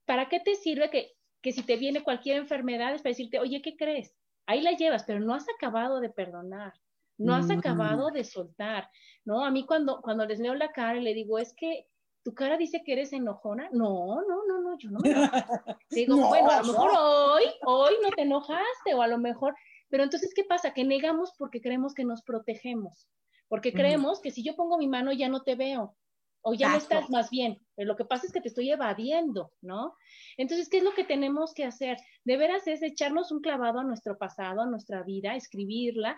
[0.04, 3.62] ¿para qué te sirve que, que si te viene cualquier enfermedad es para decirte, oye,
[3.62, 4.16] ¿qué crees?
[4.46, 6.72] Ahí la llevas, pero no has acabado de perdonar
[7.18, 8.88] no has acabado de soltar,
[9.24, 9.44] ¿no?
[9.44, 11.86] A mí cuando, cuando les leo la cara le digo, es que
[12.22, 13.68] tu cara dice que eres enojona.
[13.72, 15.00] No, no, no, no, yo no.
[15.90, 19.54] digo, bueno, a lo mejor hoy, hoy no te enojaste o a lo mejor,
[19.88, 20.72] pero entonces, ¿qué pasa?
[20.72, 23.08] Que negamos porque creemos que nos protegemos,
[23.48, 25.96] porque creemos que si yo pongo mi mano ya no te veo.
[26.44, 29.52] O ya no estás más bien, pero lo que pasa es que te estoy evadiendo,
[29.60, 29.94] ¿no?
[30.36, 31.98] Entonces, ¿qué es lo que tenemos que hacer?
[32.24, 36.16] De veras es echarnos un clavado a nuestro pasado, a nuestra vida, escribirla,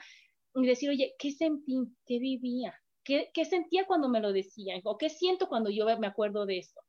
[0.62, 1.88] y decir, oye, ¿qué sentí?
[2.06, 2.80] ¿Qué vivía?
[3.02, 4.80] ¿Qué, ¿Qué, sentía cuando me lo decían?
[4.84, 6.80] ¿O qué siento cuando yo me acuerdo de esto?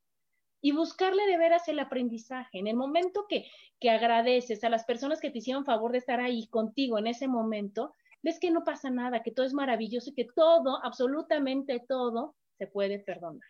[0.61, 2.59] Y buscarle de veras el aprendizaje.
[2.59, 3.47] En el momento que,
[3.79, 7.27] que agradeces a las personas que te hicieron favor de estar ahí contigo en ese
[7.27, 7.93] momento,
[8.23, 12.67] ves que no pasa nada, que todo es maravilloso y que todo, absolutamente todo, se
[12.67, 13.49] puede perdonar.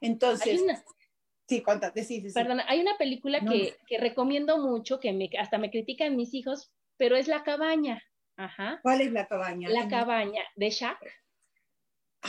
[0.00, 0.62] Entonces,
[1.48, 5.58] sí, cuéntate, sí, sí, Perdona, hay una película que, que, recomiendo mucho, que me, hasta
[5.58, 8.02] me critican mis hijos, pero es La Cabaña.
[8.36, 8.80] Ajá.
[8.82, 9.68] ¿Cuál es la cabaña?
[9.68, 10.98] La cabaña de Shaq.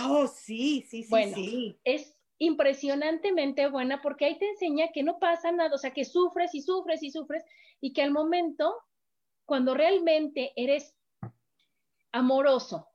[0.03, 1.79] Oh, sí, sí, sí, bueno, sí.
[1.83, 6.53] Es impresionantemente buena porque ahí te enseña que no pasa nada, o sea, que sufres
[6.53, 7.43] y sufres y sufres
[7.79, 8.75] y que al momento,
[9.45, 10.95] cuando realmente eres
[12.11, 12.87] amoroso,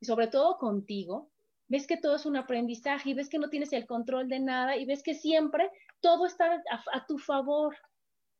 [0.00, 1.30] y sobre todo contigo,
[1.68, 4.76] ves que todo es un aprendizaje y ves que no tienes el control de nada
[4.76, 6.62] y ves que siempre todo está
[6.92, 7.76] a, tu favor.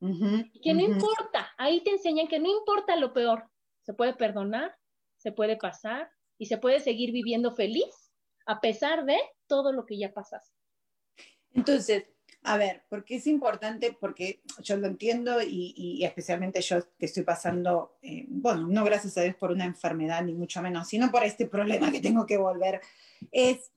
[0.01, 3.51] que no importa, ahí te enseñan que no importa lo peor,
[3.87, 4.77] se puede perdonar,
[5.17, 8.13] se puede pasar y se puede seguir viviendo feliz
[8.45, 9.17] a pesar de
[9.47, 10.53] todo lo que ya pasas.
[11.55, 12.05] Entonces,
[12.43, 17.97] a ver, porque es importante, porque yo lo entiendo y, especialmente yo que estoy pasando,
[18.03, 21.47] eh, bueno, no gracias a Dios por una enfermedad, ni mucho menos, sino por este
[21.47, 22.81] problema que tengo que volver,
[23.31, 23.73] es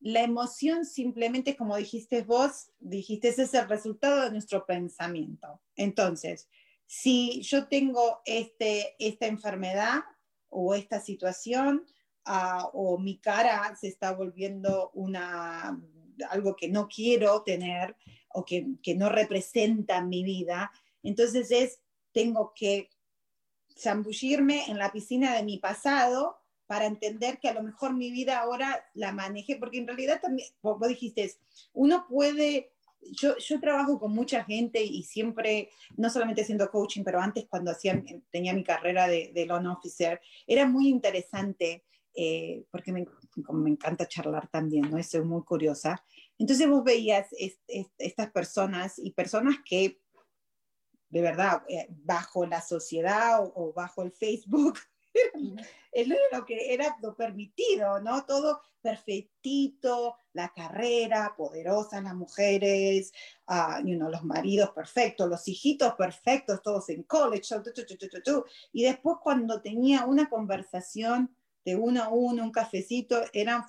[0.00, 5.60] la emoción simplemente, como dijiste vos, dijiste, es el resultado de nuestro pensamiento.
[5.76, 6.48] Entonces,
[6.86, 10.04] si yo tengo este, esta enfermedad
[10.48, 11.86] o esta situación,
[12.24, 15.80] ah, o mi cara se está volviendo una,
[16.30, 17.96] algo que no quiero tener
[18.28, 20.70] o que, que no representa mi vida,
[21.02, 21.80] entonces es,
[22.12, 22.90] tengo que
[23.76, 28.38] zambullirme en la piscina de mi pasado para entender que a lo mejor mi vida
[28.38, 31.34] ahora la maneje, porque en realidad también, vos dijiste,
[31.72, 32.73] uno puede
[33.12, 37.70] yo, yo, trabajo con mucha gente y siempre, no solamente haciendo coaching, pero antes cuando
[37.70, 41.84] hacía, tenía mi carrera de, de loan officer, era muy interesante
[42.16, 43.06] eh, porque me,
[43.52, 45.02] me, encanta charlar también, ¿no?
[45.02, 46.04] Soy muy curiosa.
[46.38, 47.26] Entonces vos veías
[47.98, 50.00] estas personas y personas que
[51.14, 54.80] de verdad, eh, bajo la sociedad o, bajo el Facebook,
[55.92, 58.26] Era lo que era lo permitido, ¿no?
[58.26, 63.12] Todo perfectito, la carrera, poderosas las mujeres,
[63.48, 67.54] uh, you know, los maridos perfectos, los hijitos perfectos, todos en college,
[68.72, 71.34] y después cuando tenía una conversación
[71.64, 73.64] de uno a uno, un cafecito, eran,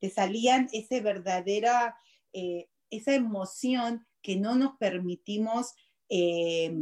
[0.00, 1.96] te salían ese verdadera,
[2.32, 5.72] eh, esa emoción que no nos permitimos,
[6.10, 6.74] eh,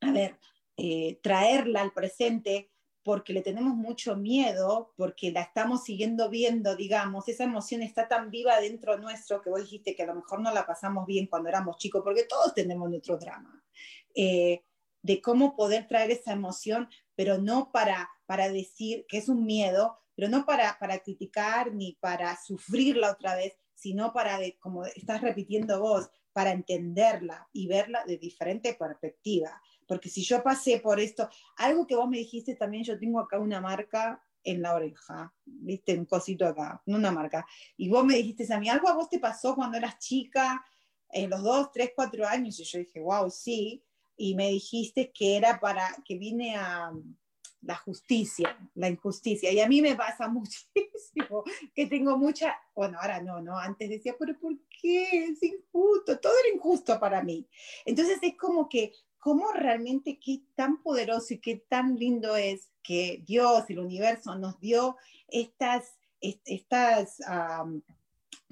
[0.00, 0.38] a ver,
[0.78, 2.70] eh, traerla al presente
[3.02, 8.30] porque le tenemos mucho miedo, porque la estamos siguiendo viendo, digamos, esa emoción está tan
[8.30, 11.48] viva dentro nuestro que vos dijiste que a lo mejor no la pasamos bien cuando
[11.48, 13.64] éramos chicos, porque todos tenemos nuestro drama,
[14.14, 14.62] eh,
[15.02, 19.98] de cómo poder traer esa emoción, pero no para, para decir que es un miedo,
[20.14, 25.80] pero no para, para criticar ni para sufrirla otra vez, sino para, como estás repitiendo
[25.80, 29.60] vos, para entenderla y verla de diferente perspectiva.
[29.88, 33.38] Porque si yo pasé por esto, algo que vos me dijiste también, yo tengo acá
[33.38, 37.44] una marca en la oreja, viste, un cosito acá, no una marca.
[37.76, 40.64] Y vos me dijiste a mí, algo a vos te pasó cuando eras chica,
[41.10, 43.82] en los dos, tres, cuatro años, y yo dije, wow, sí.
[44.16, 46.92] Y me dijiste que era para, que vine a,
[47.62, 49.52] la justicia, la injusticia.
[49.52, 53.58] Y a mí me pasa muchísimo que tengo mucha, bueno, ahora no, ¿no?
[53.58, 55.24] Antes decía, pero ¿por qué?
[55.24, 57.46] Es injusto, todo era injusto para mí.
[57.84, 63.22] Entonces es como que, ¿cómo realmente qué tan poderoso y qué tan lindo es que
[63.26, 64.96] Dios, el universo, nos dio
[65.28, 67.18] estas, estas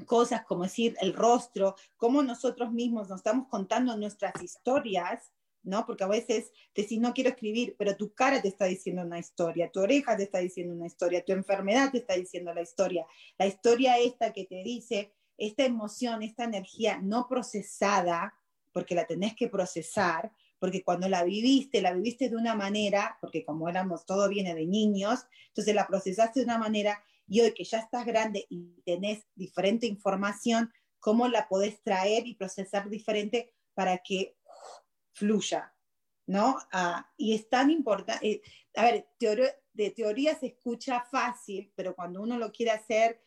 [0.04, 5.32] cosas como decir el rostro, cómo nosotros mismos nos estamos contando nuestras historias
[5.66, 5.84] ¿no?
[5.84, 9.70] Porque a veces decís, no quiero escribir, pero tu cara te está diciendo una historia,
[9.70, 13.04] tu oreja te está diciendo una historia, tu enfermedad te está diciendo la historia.
[13.36, 18.34] La historia esta que te dice, esta emoción, esta energía no procesada,
[18.72, 23.44] porque la tenés que procesar, porque cuando la viviste, la viviste de una manera, porque
[23.44, 27.64] como éramos, todo viene de niños, entonces la procesaste de una manera y hoy que
[27.64, 33.98] ya estás grande y tenés diferente información, ¿cómo la podés traer y procesar diferente para
[33.98, 34.36] que
[35.12, 35.74] fluya,
[36.26, 36.58] ¿no?
[36.72, 38.42] Ah, y es tan importante, eh,
[38.74, 39.08] a ver,
[39.72, 43.20] de teoría se escucha fácil, pero cuando uno lo quiere hacer,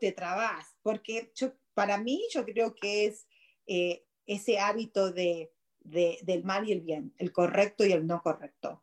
[0.00, 3.26] te trabas, porque yo, para mí yo creo que es
[3.66, 5.52] eh, ese hábito de,
[5.90, 8.82] del mal y el bien, el correcto y el no correcto,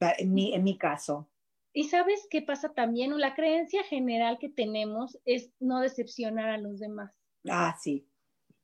[0.00, 1.28] en mi, en mi caso.
[1.72, 6.78] Y sabes qué pasa también, la creencia general que tenemos es no decepcionar a los
[6.78, 7.12] demás.
[7.48, 8.08] Ah, sí.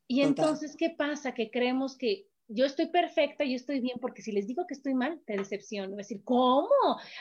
[0.09, 1.33] Y entonces, ¿qué pasa?
[1.33, 4.95] Que creemos que yo estoy perfecta, yo estoy bien, porque si les digo que estoy
[4.95, 5.97] mal, te decepciono.
[5.97, 6.69] Decir, ¿cómo?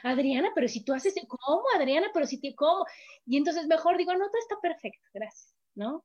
[0.03, 1.63] Adriana, pero si tú haces, ¿cómo?
[1.75, 2.85] Adriana, pero si te, ¿cómo?
[3.25, 6.03] Y entonces mejor digo, no, todo está perfecto, gracias, ¿no?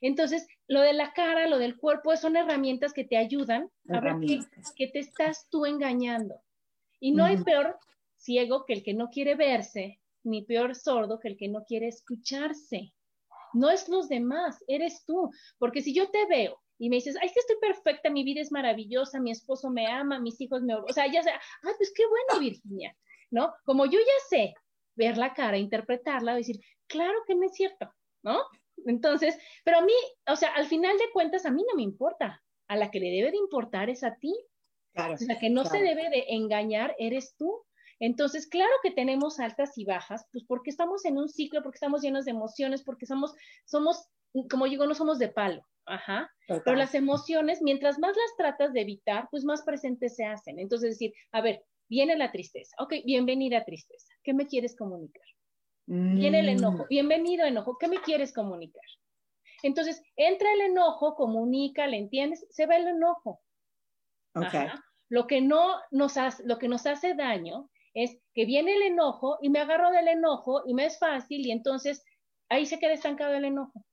[0.00, 4.16] Entonces, lo de la cara, lo del cuerpo, son herramientas que te ayudan a ver
[4.76, 6.40] que, te estás tú engañando.
[7.00, 7.78] Y no hay peor
[8.16, 11.88] ciego que el que no quiere verse, ni peor sordo que el que no quiere
[11.88, 12.92] escucharse.
[13.52, 15.30] No es los demás, eres tú.
[15.58, 18.40] Porque si yo te veo y me dices, ay, es que estoy perfecta, mi vida
[18.40, 20.74] es maravillosa, mi esposo me ama, mis hijos me...
[20.74, 22.96] O sea, ya sé, ay, pues qué bueno, Virginia,
[23.30, 23.54] ¿no?
[23.64, 24.54] Como yo ya sé
[24.94, 28.42] ver la cara, interpretarla, decir, claro que no es cierto, ¿no?
[28.84, 29.92] Entonces, pero a mí,
[30.28, 32.42] o sea, al final de cuentas, a mí no me importa.
[32.68, 34.34] A la que le debe de importar es a ti.
[34.92, 37.64] Claro, o sea, que no se debe de engañar eres tú.
[38.00, 42.02] Entonces, claro que tenemos altas y bajas, pues porque estamos en un ciclo, porque estamos
[42.02, 44.08] llenos de emociones, porque somos, somos,
[44.50, 46.30] como digo, no somos de palo, Ajá.
[46.48, 50.58] Pero las emociones, mientras más las tratas de evitar, pues más presentes se hacen.
[50.58, 52.74] Entonces, decir, a ver, viene la tristeza.
[52.80, 54.12] Ok, bienvenida tristeza.
[54.22, 55.24] ¿Qué me quieres comunicar?
[55.86, 56.84] Viene el enojo.
[56.84, 56.88] Mm.
[56.88, 57.78] Bienvenido enojo.
[57.78, 58.82] ¿Qué me quieres comunicar?
[59.62, 62.46] Entonces, entra el enojo, comunica, ¿le entiendes?
[62.50, 63.40] Se va el enojo.
[64.34, 64.68] Okay.
[65.08, 69.38] Lo que no nos hace, lo que nos hace daño es que viene el enojo
[69.40, 72.04] y me agarro del enojo y me es fácil y entonces
[72.50, 73.84] ahí se queda estancado el enojo.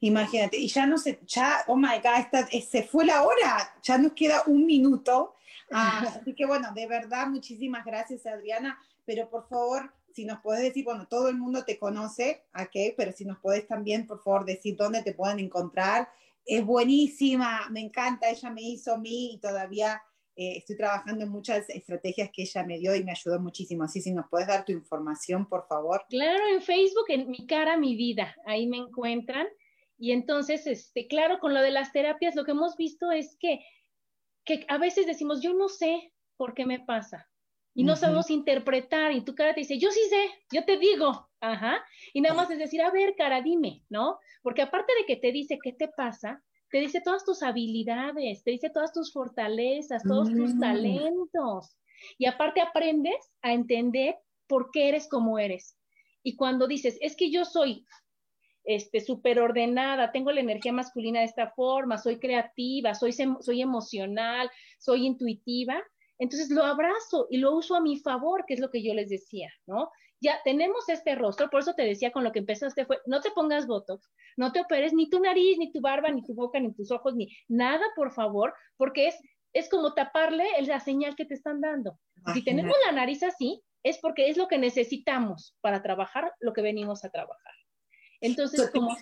[0.00, 3.96] Imagínate, y ya no sé, ya, oh my God, eh, se fue la hora, ya
[3.98, 5.34] nos queda un minuto.
[5.72, 10.62] Ah, así que bueno, de verdad, muchísimas gracias Adriana, pero por favor, si nos puedes
[10.62, 12.94] decir, bueno, todo el mundo te conoce, ¿ok?
[12.96, 16.08] Pero si nos puedes también, por favor, decir dónde te pueden encontrar.
[16.46, 20.02] Es buenísima, me encanta, ella me hizo a mí y todavía
[20.34, 23.84] eh, estoy trabajando en muchas estrategias que ella me dio y me ayudó muchísimo.
[23.84, 26.06] Así, si nos puedes dar tu información, por favor.
[26.08, 29.46] Claro, en Facebook, en Mi Cara, Mi Vida, ahí me encuentran.
[29.98, 33.60] Y entonces, este, claro, con lo de las terapias, lo que hemos visto es que,
[34.46, 37.28] que a veces decimos, yo no sé por qué me pasa.
[37.76, 41.28] Y no sabemos interpretar, y tu cara te dice, yo sí sé, yo te digo,
[41.40, 41.84] ajá.
[42.14, 44.18] Y nada más es decir, a ver, cara, dime, ¿no?
[44.42, 48.52] Porque aparte de que te dice qué te pasa, te dice todas tus habilidades, te
[48.52, 50.60] dice todas tus fortalezas, todos tus mm.
[50.60, 51.76] talentos.
[52.16, 54.16] Y aparte aprendes a entender
[54.46, 55.76] por qué eres como eres.
[56.22, 57.86] Y cuando dices, es que yo soy
[58.64, 64.50] este, súper ordenada, tengo la energía masculina de esta forma, soy creativa, soy, soy emocional,
[64.78, 65.82] soy intuitiva,
[66.18, 69.08] entonces lo abrazo y lo uso a mi favor, que es lo que yo les
[69.08, 69.90] decía, ¿no?
[70.20, 73.30] Ya tenemos este rostro, por eso te decía con lo que empezaste fue, no te
[73.32, 76.72] pongas botox, no te operes ni tu nariz, ni tu barba, ni tu boca, ni
[76.72, 79.16] tus ojos, ni nada, por favor, porque es,
[79.52, 81.98] es como taparle la señal que te están dando.
[82.32, 86.62] Si tenemos la nariz así, es porque es lo que necesitamos para trabajar lo que
[86.62, 87.54] venimos a trabajar.
[88.20, 88.96] Entonces, como...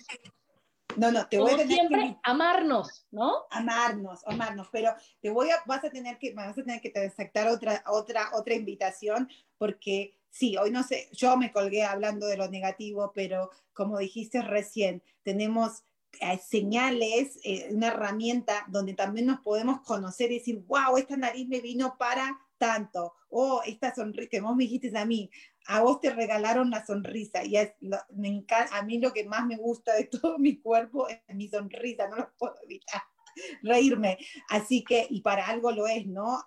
[0.97, 3.45] No, no, te voy a tener siempre, amarnos, ¿no?
[3.51, 7.47] Amarnos, amarnos, pero te voy a, vas a tener que, vas a tener que aceptar
[7.47, 12.49] otra, otra, otra invitación, porque sí, hoy no sé, yo me colgué hablando de lo
[12.49, 15.83] negativo, pero como dijiste recién, tenemos
[16.21, 21.47] eh, señales, eh, una herramienta donde también nos podemos conocer y decir, wow, esta nariz
[21.47, 25.29] me vino para tanto, o esta sonrisa que vos me dijiste a mí,
[25.67, 27.73] a vos te regalaron la sonrisa y es,
[28.09, 31.47] me encanta, a mí lo que más me gusta de todo mi cuerpo es mi
[31.47, 33.01] sonrisa, no lo puedo evitar,
[33.63, 34.17] reírme,
[34.49, 36.43] así que, y para algo lo es, ¿no?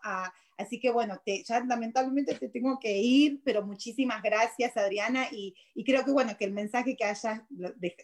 [0.56, 5.54] así que bueno, te, ya lamentablemente te tengo que ir, pero muchísimas gracias Adriana y,
[5.74, 7.42] y creo que bueno, que el mensaje que hayas,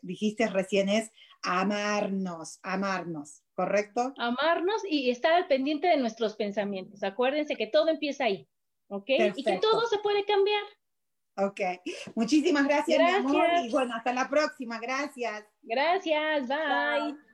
[0.02, 1.10] dijiste recién es
[1.42, 4.14] amarnos, amarnos, ¿correcto?
[4.18, 8.48] Amarnos y estar al pendiente de nuestros pensamientos, acuérdense que todo empieza ahí.
[8.88, 9.08] ¿ok?
[9.36, 10.62] Y que todo se puede cambiar.
[11.36, 11.60] Ok,
[12.14, 13.46] muchísimas gracias, mi amor.
[13.64, 14.78] Y bueno, hasta la próxima.
[14.78, 15.44] Gracias.
[15.62, 17.33] Gracias, bye.